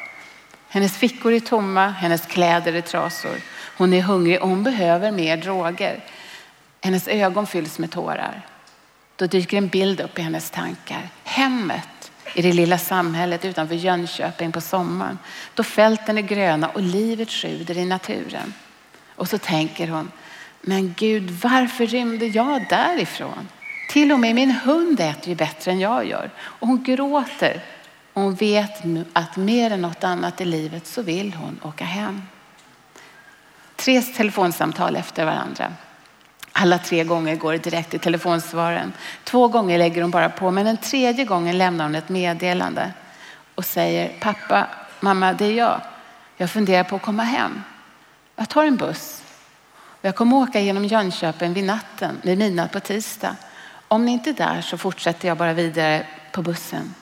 Hennes 0.68 0.96
fickor 0.96 1.32
är 1.32 1.40
tomma, 1.40 1.88
hennes 1.88 2.26
kläder 2.26 2.72
är 2.72 2.80
trasor. 2.80 3.36
Hon 3.76 3.92
är 3.92 4.02
hungrig 4.02 4.42
och 4.42 4.48
hon 4.48 4.62
behöver 4.62 5.10
mer 5.10 5.36
droger. 5.36 6.04
Hennes 6.80 7.08
ögon 7.08 7.46
fylls 7.46 7.78
med 7.78 7.90
tårar. 7.90 8.46
Då 9.16 9.26
dyker 9.26 9.56
en 9.56 9.68
bild 9.68 10.00
upp 10.00 10.18
i 10.18 10.22
hennes 10.22 10.50
tankar. 10.50 11.08
Hemmet, 11.24 12.12
i 12.34 12.42
det 12.42 12.52
lilla 12.52 12.78
samhället 12.78 13.44
utanför 13.44 13.74
Jönköping 13.74 14.52
på 14.52 14.60
sommaren. 14.60 15.18
Då 15.54 15.62
fälten 15.62 16.18
är 16.18 16.22
gröna 16.22 16.68
och 16.68 16.82
livet 16.82 17.30
sjuder 17.30 17.78
i 17.78 17.84
naturen. 17.84 18.54
Och 19.16 19.28
så 19.28 19.38
tänker 19.38 19.88
hon, 19.88 20.10
men 20.60 20.94
Gud 20.96 21.30
varför 21.30 21.86
rymde 21.86 22.26
jag 22.26 22.66
därifrån? 22.68 23.48
Till 23.88 24.12
och 24.12 24.20
med 24.20 24.34
min 24.34 24.50
hund 24.50 25.00
äter 25.00 25.28
ju 25.28 25.34
bättre 25.34 25.70
än 25.70 25.80
jag 25.80 26.06
gör. 26.06 26.30
Och 26.38 26.68
hon 26.68 26.82
gråter. 26.82 27.62
Och 28.12 28.22
hon 28.22 28.34
vet 28.34 28.82
att 29.12 29.36
mer 29.36 29.70
än 29.70 29.82
något 29.82 30.04
annat 30.04 30.40
i 30.40 30.44
livet 30.44 30.86
så 30.86 31.02
vill 31.02 31.34
hon 31.34 31.60
åka 31.62 31.84
hem. 31.84 32.22
Tre 33.76 34.02
telefonsamtal 34.02 34.96
efter 34.96 35.24
varandra. 35.24 35.72
Alla 36.52 36.78
tre 36.78 37.04
gånger 37.04 37.36
går 37.36 37.52
det 37.52 37.58
direkt 37.58 37.94
i 37.94 37.98
telefonsvaren. 37.98 38.92
Två 39.24 39.48
gånger 39.48 39.78
lägger 39.78 40.02
hon 40.02 40.10
bara 40.10 40.28
på, 40.28 40.50
men 40.50 40.66
den 40.66 40.76
tredje 40.76 41.24
gången 41.24 41.58
lämnar 41.58 41.84
hon 41.84 41.94
ett 41.94 42.08
meddelande 42.08 42.92
och 43.54 43.64
säger 43.64 44.12
pappa, 44.20 44.66
mamma, 45.00 45.32
det 45.32 45.44
är 45.44 45.52
jag. 45.52 45.80
Jag 46.36 46.50
funderar 46.50 46.84
på 46.84 46.96
att 46.96 47.02
komma 47.02 47.22
hem. 47.22 47.62
Jag 48.36 48.48
tar 48.48 48.64
en 48.64 48.76
buss. 48.76 49.22
och 49.74 50.04
Jag 50.04 50.16
kommer 50.16 50.36
åka 50.36 50.60
genom 50.60 50.84
Jönköping 50.84 51.52
vid 51.52 51.64
natten, 51.64 52.20
vid 52.22 52.38
midnatt 52.38 52.72
på 52.72 52.80
tisdag. 52.80 53.36
Om 53.88 54.04
ni 54.04 54.12
inte 54.12 54.30
är 54.30 54.34
där 54.34 54.60
så 54.62 54.78
fortsätter 54.78 55.28
jag 55.28 55.36
bara 55.36 55.52
vidare 55.52 56.06
på 56.32 56.42
bussen 56.42 56.94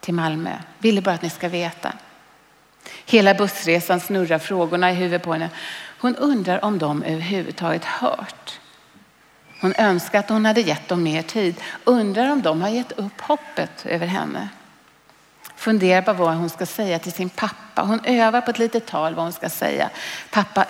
till 0.00 0.14
Malmö. 0.14 0.52
Ville 0.78 1.02
bara 1.02 1.14
att 1.14 1.22
ni 1.22 1.30
ska 1.30 1.48
veta. 1.48 1.92
Hela 3.06 3.34
bussresan 3.34 4.00
snurrar 4.00 4.38
frågorna 4.38 4.92
i 4.92 4.94
huvudet 4.94 5.22
på 5.22 5.32
henne. 5.32 5.50
Hon 5.98 6.16
undrar 6.16 6.64
om 6.64 6.78
de 6.78 7.02
överhuvudtaget 7.02 7.84
hört. 7.84 8.60
Hon 9.60 9.74
önskar 9.78 10.18
att 10.18 10.28
hon 10.28 10.46
hade 10.46 10.60
gett 10.60 10.88
dem 10.88 11.02
mer 11.02 11.22
tid. 11.22 11.60
Undrar 11.84 12.32
om 12.32 12.42
de 12.42 12.62
har 12.62 12.68
gett 12.68 12.92
upp 12.92 13.20
hoppet 13.20 13.86
över 13.86 14.06
henne. 14.06 14.48
Funderar 15.62 16.02
på 16.02 16.12
vad 16.12 16.34
hon 16.34 16.50
ska 16.50 16.66
säga 16.66 16.98
till 16.98 17.12
sin 17.12 17.28
pappa. 17.28 17.82
Hon 17.82 18.00
övar 18.04 18.40
på 18.40 18.50
ett 18.50 18.58
litet 18.58 18.86
tal 18.86 19.14
vad 19.14 19.24
hon 19.24 19.32
ska 19.32 19.48
säga. 19.48 19.90
Pappa, 20.30 20.66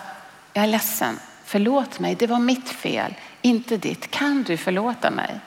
jag 0.53 0.65
är 0.65 0.69
ledsen. 0.69 1.19
Förlåt 1.45 1.99
mig, 1.99 2.15
det 2.15 2.27
var 2.27 2.39
mitt 2.39 2.69
fel, 2.69 3.15
inte 3.43 3.77
ditt. 3.77 4.11
Kan 4.11 4.43
du 4.43 4.57
förlåta 4.57 5.11
mig? 5.11 5.41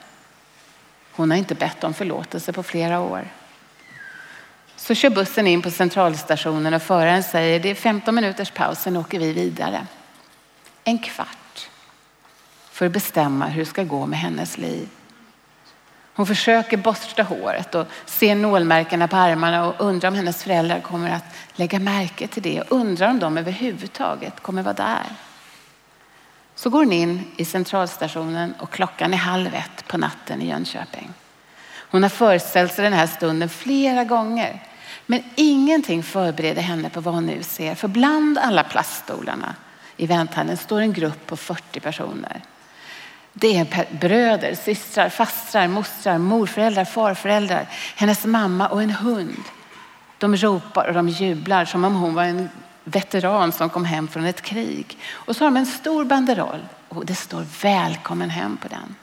Hon 1.12 1.31
har 1.31 1.38
inte 1.38 1.55
bett 1.55 1.84
om 1.84 1.93
förlåtelse 1.93 2.53
på 2.53 2.63
flera 2.63 2.99
år. 2.99 3.27
Så 4.75 4.95
kör 4.95 5.10
bussen 5.10 5.47
in 5.47 5.62
på 5.62 5.71
centralstationen 5.71 6.73
och 6.73 6.81
föraren 6.81 7.23
säger 7.23 7.60
det 7.60 7.69
är 7.69 7.75
15 7.75 8.15
minuters 8.15 8.51
paus, 8.51 8.79
sen 8.79 8.97
åker 8.97 9.19
vi 9.19 9.34
vidare. 9.34 9.88
En 10.84 10.99
kvart 10.99 11.69
för 12.71 12.86
att 12.86 12.91
bestämma 12.91 13.47
hur 13.47 13.60
det 13.60 13.69
ska 13.69 13.84
gå 13.84 14.05
med 14.05 14.19
hennes 14.19 14.58
liv. 14.58 14.89
Hon 16.15 16.25
försöker 16.25 16.78
borsta 16.78 17.23
håret 17.23 17.75
och 17.75 17.88
ser 18.06 18.36
nålmärkena 18.36 19.08
på 19.08 19.15
armarna 19.15 19.67
och 19.67 19.75
undrar 19.88 20.10
om 20.10 20.15
hennes 20.15 20.43
föräldrar 20.43 20.80
kommer 20.80 21.10
att 21.10 21.25
lägga 21.56 21.80
märke 21.80 22.28
till 22.28 22.43
det 22.43 22.62
och 22.62 22.71
undrar 22.71 23.10
om 23.10 23.19
de 23.19 23.38
överhuvudtaget 23.38 24.39
kommer 24.39 24.63
vara 24.63 24.73
där. 24.73 25.06
Så 26.56 26.69
går 26.69 26.80
hon 26.80 26.93
in 26.93 27.23
i 27.38 27.45
centralstationen 27.45 28.54
och 28.60 28.71
klockan 28.71 29.13
är 29.13 29.17
halv 29.17 29.56
ett 29.56 29.88
på 29.88 29.97
natten 29.97 30.41
i 30.41 30.49
Jönköping. 30.49 31.13
Hon 31.78 32.04
har 32.04 32.10
föreställt 32.10 32.73
sig 32.73 32.84
den 32.84 32.93
här 32.93 33.08
stunden 33.08 33.49
flera 33.49 34.04
gånger. 34.04 34.63
Men 35.06 35.23
ingenting 35.36 36.04
förbereder 36.04 36.62
henne 36.62 36.89
på 36.89 37.01
vad 37.01 37.13
hon 37.13 37.25
nu 37.25 37.43
ser. 37.43 37.75
För 37.75 37.88
bland 37.88 38.38
alla 38.38 38.63
plaststolarna 38.63 39.56
i 39.97 40.08
vänthallen 40.08 40.58
står 40.58 40.82
en 40.82 40.93
grupp 40.93 41.28
på 41.28 41.38
40 41.38 41.80
personer. 41.80 42.41
Det 43.37 43.57
är 43.57 43.87
bröder, 43.99 44.55
systrar, 44.55 45.09
fastrar, 45.09 45.67
mostrar, 45.67 46.17
morföräldrar, 46.17 46.85
farföräldrar, 46.85 47.67
hennes 47.95 48.25
mamma 48.25 48.67
och 48.67 48.81
en 48.81 48.89
hund. 48.89 49.43
De 50.17 50.35
ropar 50.35 50.87
och 50.87 50.93
de 50.93 51.09
jublar 51.09 51.65
som 51.65 51.83
om 51.83 51.95
hon 51.95 52.13
var 52.13 52.23
en 52.23 52.49
veteran 52.83 53.51
som 53.51 53.69
kom 53.69 53.85
hem 53.85 54.07
från 54.07 54.25
ett 54.25 54.41
krig. 54.41 54.97
Och 55.11 55.35
så 55.35 55.43
har 55.43 55.51
de 55.51 55.57
en 55.57 55.65
stor 55.65 56.05
banderoll 56.05 56.65
och 56.89 57.05
det 57.05 57.15
står 57.15 57.45
välkommen 57.61 58.29
hem 58.29 58.57
på 58.57 58.67
den. 58.67 58.95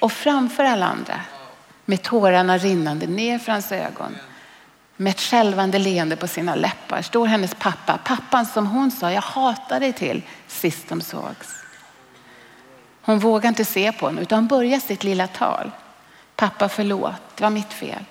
Och 0.00 0.12
framför 0.12 0.64
alla 0.64 0.86
andra, 0.86 1.20
med 1.84 2.02
tårarna 2.02 2.58
rinnande 2.58 3.06
ner 3.06 3.38
för 3.38 3.52
hans 3.52 3.72
ögon, 3.72 4.16
med 4.96 5.10
ett 5.10 5.20
skälvande 5.20 5.78
leende 5.78 6.16
på 6.16 6.28
sina 6.28 6.54
läppar 6.54 7.02
står 7.02 7.26
hennes 7.26 7.54
pappa, 7.54 7.98
pappan 8.04 8.46
som 8.46 8.66
hon 8.66 8.90
sa 8.90 9.12
jag 9.12 9.22
hatar 9.22 9.80
dig 9.80 9.92
till 9.92 10.22
sist 10.48 10.88
de 10.88 11.00
sågs. 11.00 11.63
Hon 13.04 13.18
vågar 13.18 13.48
inte 13.48 13.64
se 13.64 13.92
på 13.92 14.06
honom 14.06 14.22
utan 14.22 14.46
börjar 14.46 14.80
sitt 14.80 15.04
lilla 15.04 15.26
tal. 15.26 15.70
Pappa 16.36 16.68
förlåt, 16.68 17.36
det 17.36 17.42
var 17.42 17.50
mitt 17.50 17.72
fel. 17.72 18.04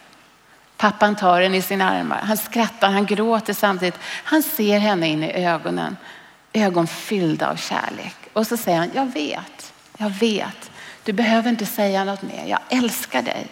Pappan 0.78 1.16
tar 1.16 1.42
henne 1.42 1.58
i 1.58 1.62
sina 1.62 1.90
armar. 1.90 2.22
Han 2.24 2.38
skrattar, 2.38 2.90
han 2.90 3.06
gråter 3.06 3.54
samtidigt. 3.54 4.00
Han 4.04 4.44
ser 4.44 4.80
henne 4.80 5.08
in 5.08 5.24
i 5.24 5.46
ögonen, 5.46 5.98
ögon 6.54 6.88
fyllda 6.88 7.50
av 7.50 7.56
kärlek. 7.56 8.16
Och 8.34 8.48
så 8.48 8.58
säger 8.58 8.78
han, 8.78 8.92
jag 8.94 9.06
vet, 9.14 9.74
jag 9.98 10.10
vet. 10.10 10.72
Du 11.04 11.14
behöver 11.14 11.50
inte 11.50 11.66
säga 11.66 12.04
något 12.04 12.22
mer. 12.22 12.46
Jag 12.48 12.60
älskar 12.70 13.22
dig. 13.22 13.48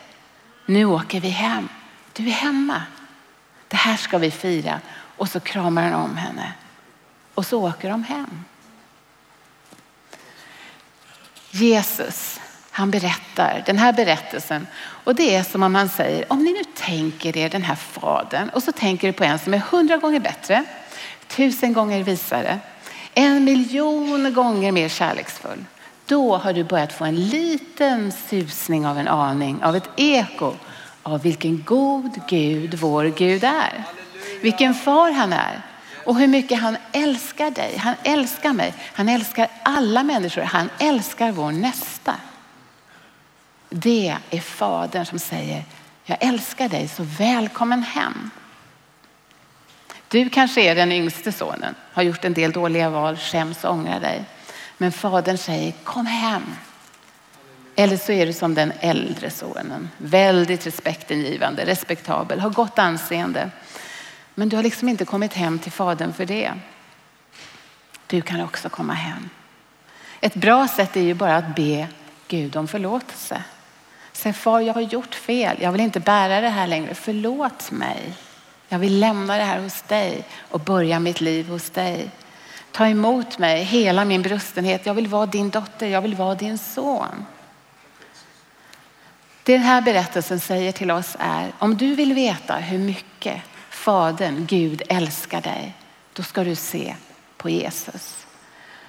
Nu 0.65 0.85
åker 0.85 1.21
vi 1.21 1.29
hem. 1.29 1.69
Du 2.13 2.27
är 2.27 2.31
hemma. 2.31 2.81
Det 3.67 3.77
här 3.77 3.97
ska 3.97 4.17
vi 4.17 4.31
fira. 4.31 4.79
Och 5.17 5.29
så 5.29 5.39
kramar 5.39 5.83
han 5.83 5.93
om 5.93 6.17
henne. 6.17 6.53
Och 7.33 7.45
så 7.45 7.67
åker 7.67 7.89
de 7.89 8.03
hem. 8.03 8.45
Jesus, 11.51 12.39
han 12.71 12.91
berättar 12.91 13.63
den 13.65 13.77
här 13.77 13.93
berättelsen 13.93 14.67
och 14.81 15.15
det 15.15 15.35
är 15.35 15.43
som 15.43 15.63
om 15.63 15.75
han 15.75 15.89
säger, 15.89 16.31
om 16.31 16.43
ni 16.43 16.53
nu 16.53 16.63
tänker 16.75 17.37
er 17.37 17.49
den 17.49 17.63
här 17.63 17.75
fadern 17.75 18.49
och 18.49 18.63
så 18.63 18.71
tänker 18.71 19.07
du 19.07 19.13
på 19.13 19.23
en 19.23 19.39
som 19.39 19.53
är 19.53 19.57
hundra 19.57 19.97
gånger 19.97 20.19
bättre, 20.19 20.63
tusen 21.27 21.73
gånger 21.73 22.03
visare, 22.03 22.59
en 23.13 23.43
miljon 23.43 24.33
gånger 24.33 24.71
mer 24.71 24.89
kärleksfull. 24.89 25.65
Då 26.05 26.37
har 26.37 26.53
du 26.53 26.63
börjat 26.63 26.93
få 26.93 27.05
en 27.05 27.15
liten 27.15 28.11
susning 28.11 28.87
av 28.87 28.97
en 28.97 29.07
aning 29.07 29.63
av 29.63 29.75
ett 29.75 29.89
eko 29.95 30.53
av 31.03 31.21
vilken 31.21 31.63
god 31.63 32.19
Gud 32.27 32.73
vår 32.73 33.05
Gud 33.05 33.43
är. 33.43 33.83
Vilken 34.41 34.73
far 34.73 35.11
han 35.11 35.33
är 35.33 35.61
och 36.05 36.19
hur 36.19 36.27
mycket 36.27 36.59
han 36.59 36.77
älskar 36.91 37.51
dig. 37.51 37.77
Han 37.77 37.95
älskar 38.03 38.53
mig. 38.53 38.73
Han 38.93 39.09
älskar 39.09 39.47
alla 39.63 40.03
människor. 40.03 40.41
Han 40.41 40.69
älskar 40.79 41.31
vår 41.31 41.51
nästa. 41.51 42.15
Det 43.69 44.17
är 44.29 44.39
fadern 44.39 45.05
som 45.05 45.19
säger, 45.19 45.63
jag 46.03 46.17
älskar 46.21 46.69
dig 46.69 46.87
så 46.87 47.03
välkommen 47.03 47.83
hem. 47.83 48.31
Du 50.07 50.29
kanske 50.29 50.61
är 50.61 50.75
den 50.75 50.91
yngste 50.91 51.31
sonen, 51.31 51.75
har 51.93 52.03
gjort 52.03 52.25
en 52.25 52.33
del 52.33 52.51
dåliga 52.51 52.89
val, 52.89 53.17
skäms 53.17 53.63
och 53.63 53.71
ångrar 53.71 53.99
dig. 53.99 54.23
Men 54.77 54.91
fadern 54.91 55.37
säger, 55.37 55.71
kom 55.83 56.05
hem. 56.05 56.55
Eller 57.75 57.97
så 57.97 58.11
är 58.11 58.25
du 58.25 58.33
som 58.33 58.53
den 58.53 58.73
äldre 58.79 59.29
sonen, 59.29 59.89
väldigt 59.97 60.67
respektingivande, 60.67 61.65
respektabel, 61.65 62.39
har 62.39 62.49
gott 62.49 62.79
anseende. 62.79 63.49
Men 64.35 64.49
du 64.49 64.55
har 64.55 64.63
liksom 64.63 64.89
inte 64.89 65.05
kommit 65.05 65.33
hem 65.33 65.59
till 65.59 65.71
fadern 65.71 66.13
för 66.13 66.25
det. 66.25 66.53
Du 68.07 68.21
kan 68.21 68.41
också 68.41 68.69
komma 68.69 68.93
hem. 68.93 69.29
Ett 70.21 70.35
bra 70.35 70.67
sätt 70.67 70.97
är 70.97 71.01
ju 71.01 71.13
bara 71.13 71.35
att 71.35 71.55
be 71.55 71.87
Gud 72.27 72.55
om 72.55 72.67
förlåtelse. 72.67 73.43
Säg 74.11 74.33
far, 74.33 74.59
jag 74.59 74.73
har 74.73 74.81
gjort 74.81 75.15
fel. 75.15 75.57
Jag 75.61 75.71
vill 75.71 75.81
inte 75.81 75.99
bära 75.99 76.41
det 76.41 76.49
här 76.49 76.67
längre. 76.67 76.95
Förlåt 76.95 77.71
mig. 77.71 78.13
Jag 78.69 78.79
vill 78.79 78.99
lämna 78.99 79.37
det 79.37 79.43
här 79.43 79.59
hos 79.59 79.81
dig 79.81 80.23
och 80.49 80.59
börja 80.59 80.99
mitt 80.99 81.21
liv 81.21 81.49
hos 81.49 81.69
dig. 81.69 82.11
Ta 82.71 82.87
emot 82.87 83.37
mig, 83.37 83.63
hela 83.63 84.05
min 84.05 84.21
brustenhet. 84.21 84.85
Jag 84.85 84.93
vill 84.93 85.07
vara 85.07 85.25
din 85.25 85.49
dotter. 85.49 85.87
Jag 85.87 86.01
vill 86.01 86.15
vara 86.15 86.35
din 86.35 86.57
son. 86.57 87.25
Det 89.43 89.53
den 89.53 89.61
här 89.61 89.81
berättelsen 89.81 90.39
säger 90.39 90.71
till 90.71 90.91
oss 90.91 91.15
är, 91.19 91.51
om 91.59 91.77
du 91.77 91.95
vill 91.95 92.13
veta 92.13 92.55
hur 92.55 92.79
mycket 92.79 93.41
Fadern, 93.81 94.45
Gud 94.45 94.81
älskar 94.89 95.41
dig, 95.41 95.73
då 96.13 96.23
ska 96.23 96.43
du 96.43 96.55
se 96.55 96.95
på 97.37 97.49
Jesus. 97.49 98.25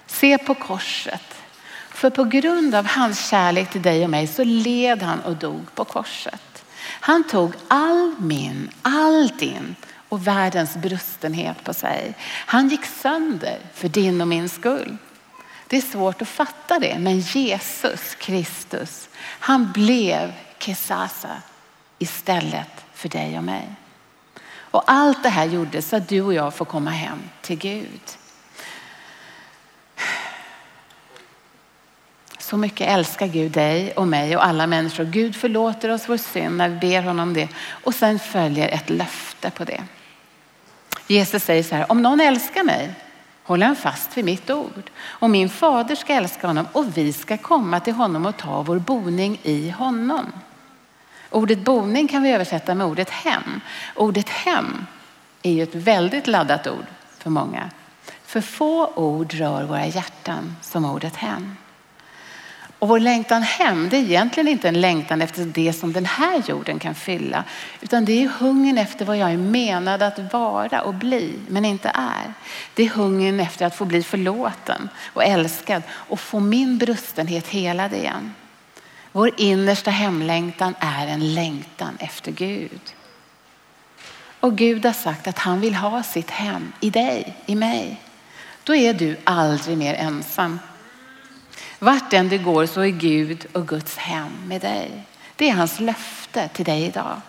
Se 0.07 0.39
på 0.39 0.55
korset. 0.55 1.35
För 1.91 2.11
på 2.11 2.25
grund 2.25 2.75
av 2.75 2.87
hans 2.87 3.29
kärlek 3.31 3.71
till 3.71 3.83
dig 3.83 4.05
och 4.05 4.11
mig 4.11 4.27
så 4.27 4.45
led 4.45 5.03
han 5.03 5.21
och 5.21 5.37
dog 5.37 5.75
på 5.75 5.85
korset. 5.85 6.65
Han 6.85 7.25
tog 7.25 7.53
all 7.69 8.15
min, 8.19 8.71
all 8.83 9.29
din 9.29 9.77
och 10.09 10.27
världens 10.27 10.75
brustenhet 10.75 11.65
på 11.65 11.75
sig. 11.75 12.15
Han 12.47 12.69
gick 12.69 12.85
sönder 12.85 13.59
för 13.75 13.89
din 13.89 14.21
och 14.21 14.29
min 14.29 14.49
skull. 14.49 14.97
Det 15.67 15.77
är 15.77 15.83
svårt 15.83 16.23
att 16.23 16.29
fatta 16.29 16.79
det, 16.79 16.99
men 16.99 17.21
Jesus 17.21 18.15
Kristus, 18.15 19.09
han 19.19 19.73
blev 19.73 20.33
Kesasa 20.59 21.43
istället 21.99 22.85
för 22.95 23.09
dig 23.09 23.39
och 23.39 23.45
mig. 23.45 23.69
Och 24.73 24.83
allt 24.87 25.23
det 25.23 25.29
här 25.29 25.45
gjordes 25.45 25.89
så 25.89 25.97
att 25.97 26.09
du 26.09 26.23
och 26.23 26.35
jag 26.35 26.55
får 26.55 26.65
komma 26.65 26.91
hem 26.91 27.19
till 27.41 27.59
Gud. 27.59 28.01
Så 32.39 32.57
mycket 32.57 32.89
älskar 32.89 33.27
Gud 33.27 33.53
dig 33.53 33.93
och 33.93 34.09
mig 34.09 34.37
och 34.37 34.47
alla 34.47 34.67
människor. 34.67 35.05
Gud 35.05 35.37
förlåter 35.37 35.89
oss 35.89 36.09
vår 36.09 36.17
synd 36.17 36.57
när 36.57 36.69
vi 36.69 36.77
ber 36.77 37.03
honom 37.03 37.35
det. 37.35 37.49
Och 37.71 37.95
sen 37.95 38.19
följer 38.19 38.69
ett 38.69 38.91
löfte 38.91 39.51
på 39.51 39.65
det. 39.65 39.83
Jesus 41.07 41.45
säger 41.45 41.63
så 41.63 41.75
här, 41.75 41.93
om 41.93 42.03
någon 42.03 42.21
älskar 42.21 42.65
mig 42.65 42.95
håller 43.43 43.67
han 43.67 43.77
fast 43.77 44.17
vid 44.17 44.25
mitt 44.25 44.51
ord. 44.51 44.91
Och 45.01 45.31
min 45.31 45.49
fader 45.49 45.95
ska 45.95 46.13
älska 46.13 46.47
honom 46.47 46.67
och 46.73 46.97
vi 46.97 47.13
ska 47.13 47.37
komma 47.37 47.81
till 47.81 47.95
honom 47.95 48.27
och 48.27 48.37
ta 48.37 48.63
vår 48.63 48.79
boning 48.79 49.41
i 49.43 49.71
honom. 49.71 50.33
Ordet 51.33 51.59
boning 51.59 52.09
kan 52.09 52.23
vi 52.23 52.31
översätta 52.31 52.75
med 52.75 52.87
ordet 52.87 53.11
hem. 53.11 53.61
Ordet 53.95 54.29
hem 54.29 54.87
är 55.43 55.53
ju 55.53 55.63
ett 55.63 55.75
väldigt 55.75 56.27
laddat 56.27 56.67
ord 56.67 56.87
för 57.19 57.31
många. 57.31 57.71
För 58.25 58.41
få 58.41 58.87
ord 58.87 59.35
rör 59.35 59.65
våra 59.65 59.87
hjärtan 59.87 60.57
som 60.61 60.85
ordet 60.85 61.17
hem. 61.17 61.57
Och 62.79 62.89
vår 62.89 63.01
längtan 63.01 63.43
hem, 63.43 63.89
det 63.89 63.97
är 63.97 64.01
egentligen 64.01 64.49
inte 64.49 64.69
en 64.69 64.81
längtan 64.81 65.23
efter 65.23 65.45
det 65.45 65.73
som 65.73 65.93
den 65.93 66.07
här 66.07 66.43
jorden 66.47 66.79
kan 66.79 66.95
fylla, 66.95 67.45
utan 67.81 68.05
det 68.05 68.23
är 68.23 68.29
hungern 68.29 68.79
efter 68.79 69.05
vad 69.05 69.17
jag 69.17 69.33
är 69.33 69.37
menad 69.37 70.03
att 70.03 70.33
vara 70.33 70.83
och 70.83 70.95
bli, 70.95 71.39
men 71.49 71.65
inte 71.65 71.89
är. 71.95 72.35
Det 72.75 72.83
är 72.83 72.89
hungern 72.89 73.41
efter 73.41 73.67
att 73.67 73.77
få 73.77 73.85
bli 73.85 74.03
förlåten 74.03 74.89
och 75.07 75.25
älskad 75.25 75.83
och 75.91 76.21
få 76.21 76.41
min 76.41 76.79
brustenhet 76.79 77.49
helad 77.49 77.93
igen. 77.93 78.35
Vår 79.13 79.31
innersta 79.37 79.91
hemlängtan 79.91 80.75
är 80.81 81.07
en 81.07 81.35
längtan 81.35 81.97
efter 82.01 82.33
Gud. 82.33 82.95
Och 84.41 84.59
Gud 84.59 84.85
har 84.85 84.93
sagt 84.93 85.27
att 85.27 85.39
han 85.39 85.61
vill 85.61 85.75
ha 85.75 86.03
sitt 86.03 86.31
hem 86.31 86.73
i 86.81 86.91
dig, 86.91 87.37
i 87.47 87.55
mig. 87.55 88.01
Då 88.65 88.75
är 88.75 88.95
du 88.95 89.17
aldrig 89.25 89.79
mer 89.79 89.95
ensam. 89.95 90.59
Vart 91.79 92.13
än 92.13 92.29
du 92.29 92.39
går 92.39 92.67
så 92.67 92.81
är 92.81 92.89
Gud 92.89 93.47
och 93.53 93.69
Guds 93.69 93.97
hem 93.97 94.31
med 94.47 94.61
dig. 94.61 94.91
Det 95.37 95.51
är 95.51 95.55
hans 95.55 95.81
löfte 95.81 96.49
till 96.49 96.65
dig 96.65 96.83
idag. 96.83 97.21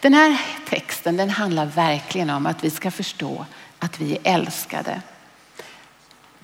Den 0.00 0.14
här 0.14 0.40
texten 0.68 1.16
den 1.16 1.30
handlar 1.30 1.66
verkligen 1.66 2.30
om 2.30 2.46
att 2.46 2.64
vi 2.64 2.70
ska 2.70 2.90
förstå 2.90 3.46
att 3.78 4.00
vi 4.00 4.12
är 4.12 4.34
älskade. 4.34 5.02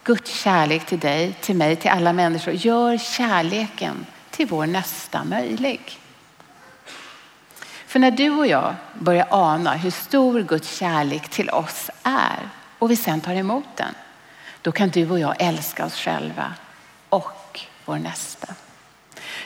Guds 0.04 0.40
kärlek 0.40 0.86
till 0.86 0.98
dig, 0.98 1.32
till 1.32 1.56
mig, 1.56 1.76
till 1.76 1.90
alla 1.90 2.12
människor 2.12 2.54
gör 2.54 2.98
kärleken 2.98 4.06
till 4.32 4.46
vår 4.46 4.66
nästa 4.66 5.24
möjlig. 5.24 5.98
För 7.86 7.98
när 7.98 8.10
du 8.10 8.30
och 8.30 8.46
jag 8.46 8.74
börjar 8.94 9.26
ana 9.30 9.74
hur 9.74 9.90
stor 9.90 10.42
Guds 10.42 10.78
kärlek 10.78 11.28
till 11.28 11.50
oss 11.50 11.90
är 12.02 12.48
och 12.78 12.90
vi 12.90 12.96
sen 12.96 13.20
tar 13.20 13.34
emot 13.34 13.76
den, 13.76 13.94
då 14.62 14.72
kan 14.72 14.88
du 14.88 15.10
och 15.10 15.18
jag 15.18 15.34
älska 15.38 15.84
oss 15.84 15.96
själva 15.96 16.54
och 17.08 17.60
vår 17.84 17.96
nästa. 17.96 18.54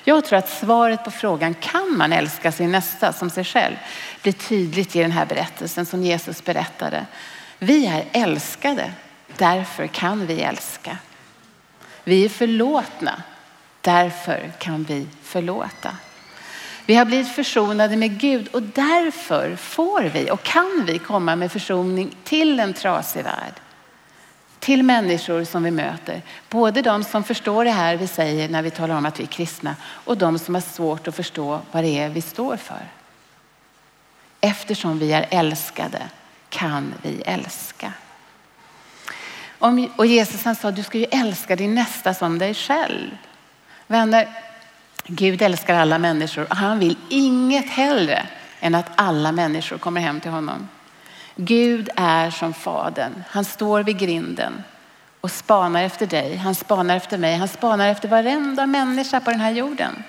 Jag 0.05 0.25
tror 0.25 0.39
att 0.39 0.49
svaret 0.49 1.05
på 1.05 1.11
frågan 1.11 1.55
kan 1.55 1.97
man 1.97 2.13
älska 2.13 2.53
sin 2.53 2.73
nästa 2.73 3.13
som 3.13 3.31
sig 3.31 3.45
själv 3.45 3.77
blir 4.23 4.33
tydligt 4.33 4.97
i 4.97 5.03
den 5.03 5.13
här 5.13 5.27
berättelsen 5.27 5.87
som 5.87 6.03
Jesus 6.03 6.45
berättade. 6.45 7.07
Vi 7.59 7.87
är 7.87 8.05
älskade, 8.13 8.93
därför 9.37 9.87
kan 9.87 10.27
vi 10.27 10.41
älska. 10.41 10.99
Vi 12.05 12.25
är 12.25 12.29
förlåtna, 12.29 13.23
därför 13.87 14.53
kan 14.59 14.85
vi 14.85 15.07
förlåta. 15.23 15.97
Vi 16.87 16.95
har 16.95 17.05
blivit 17.05 17.29
försonade 17.29 17.97
med 17.97 18.21
Gud 18.21 18.49
och 18.49 18.63
därför 18.63 19.57
får 19.57 20.03
vi 20.03 20.31
och 20.31 20.43
kan 20.43 20.85
vi 20.87 20.99
komma 20.99 21.37
med 21.37 21.53
försoning 21.53 22.17
till 22.25 22.61
en 22.61 22.75
trasig 22.75 23.25
värld 23.25 23.55
till 24.59 24.83
människor 24.83 25.45
som 25.45 25.63
vi 25.63 25.71
möter. 25.71 26.23
Både 26.49 26.83
de 26.83 27.05
som 27.05 27.25
förstår 27.25 27.65
det 27.65 27.71
här 27.71 27.97
vi 27.97 28.07
säger 28.07 28.49
när 28.49 28.63
vi 28.63 28.71
talar 28.71 28.97
om 28.97 29.07
att 29.07 29.21
vi 29.21 29.25
är 29.25 29.29
kristna 29.29 29.77
och 29.83 30.17
de 30.17 30.39
som 30.39 30.55
har 30.55 30.63
svårt 30.63 31.09
att 31.09 31.17
förstå 31.17 31.61
vad 31.73 31.85
det 31.85 31.99
är 31.99 32.09
vi 32.09 32.23
står 32.23 32.57
för. 32.57 32.83
Eftersom 34.41 34.99
vi 34.99 35.13
är 35.13 35.27
älskade 35.31 36.03
kan 36.49 36.95
vi 37.03 37.23
älska. 37.27 37.93
Och 39.97 40.07
Jesus 40.07 40.45
han 40.45 40.57
sa, 40.57 40.71
du 40.71 40.83
ska 40.83 40.99
ju 40.99 41.05
älska 41.05 41.57
din 41.57 41.75
nästa 41.75 42.15
som 42.15 42.39
dig 42.39 42.55
själv. 42.55 43.11
Vänner, 43.87 44.29
Gud 45.07 45.43
älskar 45.43 45.75
alla 45.75 45.99
människor 45.99 46.47
och 46.51 46.57
han 46.57 46.79
vill 46.79 46.97
inget 47.09 47.71
hellre 47.71 48.27
än 48.61 48.75
att 48.75 48.91
alla 48.95 49.33
människor 49.33 49.79
kommer 49.79 50.01
hem 50.01 50.21
till 50.21 50.31
honom. 50.31 50.69
Gud 51.37 51.89
är 51.97 52.31
som 52.31 52.55
fadern. 52.55 53.25
Han 53.29 53.45
står 53.45 53.83
vid 53.83 53.99
grinden 53.99 54.63
och 55.21 55.31
spanar 55.31 55.83
efter 55.83 56.07
dig. 56.07 56.37
Han 56.37 56.55
spanar 56.55 56.97
efter 56.97 57.19
mig. 57.19 57.37
Han 57.37 57.49
spanar 57.49 57.89
efter 57.89 58.09
varenda 58.09 58.67
människa 58.67 59.21
på 59.21 59.31
den 59.31 59.41
här 59.41 59.51
jorden. 59.51 60.03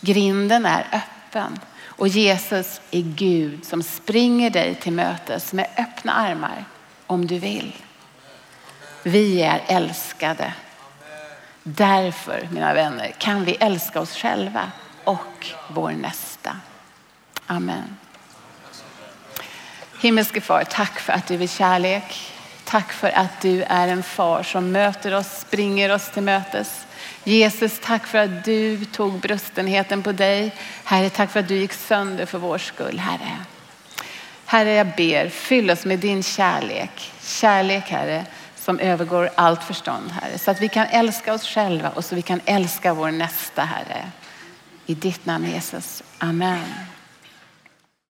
Grinden 0.00 0.66
är 0.66 0.86
öppen 0.92 1.58
och 1.84 2.08
Jesus 2.08 2.80
är 2.90 3.02
Gud 3.02 3.64
som 3.64 3.82
springer 3.82 4.50
dig 4.50 4.74
till 4.74 4.92
mötes 4.92 5.52
med 5.52 5.66
öppna 5.78 6.12
armar 6.12 6.64
om 7.06 7.26
du 7.26 7.38
vill. 7.38 7.76
Vi 9.02 9.42
är 9.42 9.62
älskade. 9.66 10.52
Därför, 11.66 12.48
mina 12.50 12.74
vänner, 12.74 13.14
kan 13.18 13.44
vi 13.44 13.56
älska 13.60 14.00
oss 14.00 14.16
själva 14.16 14.70
och 15.04 15.46
vår 15.68 15.90
nästa. 15.90 16.56
Amen. 17.46 17.96
Himmelske 20.00 20.40
far, 20.40 20.64
tack 20.64 21.00
för 21.00 21.12
att 21.12 21.26
du 21.26 21.42
är 21.42 21.46
kärlek. 21.46 22.32
Tack 22.64 22.92
för 22.92 23.10
att 23.10 23.40
du 23.40 23.62
är 23.62 23.88
en 23.88 24.02
far 24.02 24.42
som 24.42 24.72
möter 24.72 25.14
oss, 25.14 25.40
springer 25.40 25.94
oss 25.94 26.10
till 26.10 26.22
mötes. 26.22 26.86
Jesus, 27.24 27.80
tack 27.82 28.06
för 28.06 28.18
att 28.18 28.44
du 28.44 28.84
tog 28.84 29.20
brustenheten 29.20 30.02
på 30.02 30.12
dig. 30.12 30.54
Herre, 30.84 31.10
tack 31.10 31.30
för 31.30 31.40
att 31.40 31.48
du 31.48 31.56
gick 31.56 31.72
sönder 31.72 32.26
för 32.26 32.38
vår 32.38 32.58
skull, 32.58 32.98
Herre. 32.98 33.36
Herre, 34.44 34.72
jag 34.72 34.86
ber, 34.96 35.28
fyll 35.28 35.70
oss 35.70 35.84
med 35.84 35.98
din 35.98 36.22
kärlek. 36.22 37.12
Kärlek, 37.22 37.84
Herre, 37.88 38.24
som 38.64 38.78
övergår 38.78 39.30
allt 39.34 39.64
förstånd, 39.64 40.10
Herre. 40.10 40.38
Så 40.38 40.50
att 40.50 40.60
vi 40.60 40.68
kan 40.68 40.86
älska 40.86 41.34
oss 41.34 41.46
själva 41.46 41.90
och 41.90 42.04
så 42.04 42.14
vi 42.14 42.22
kan 42.22 42.40
älska 42.44 42.94
vår 42.94 43.10
nästa, 43.10 43.62
Herre. 43.62 44.10
I 44.86 44.94
ditt 44.94 45.26
namn 45.26 45.50
Jesus. 45.50 46.02
Amen. 46.18 46.93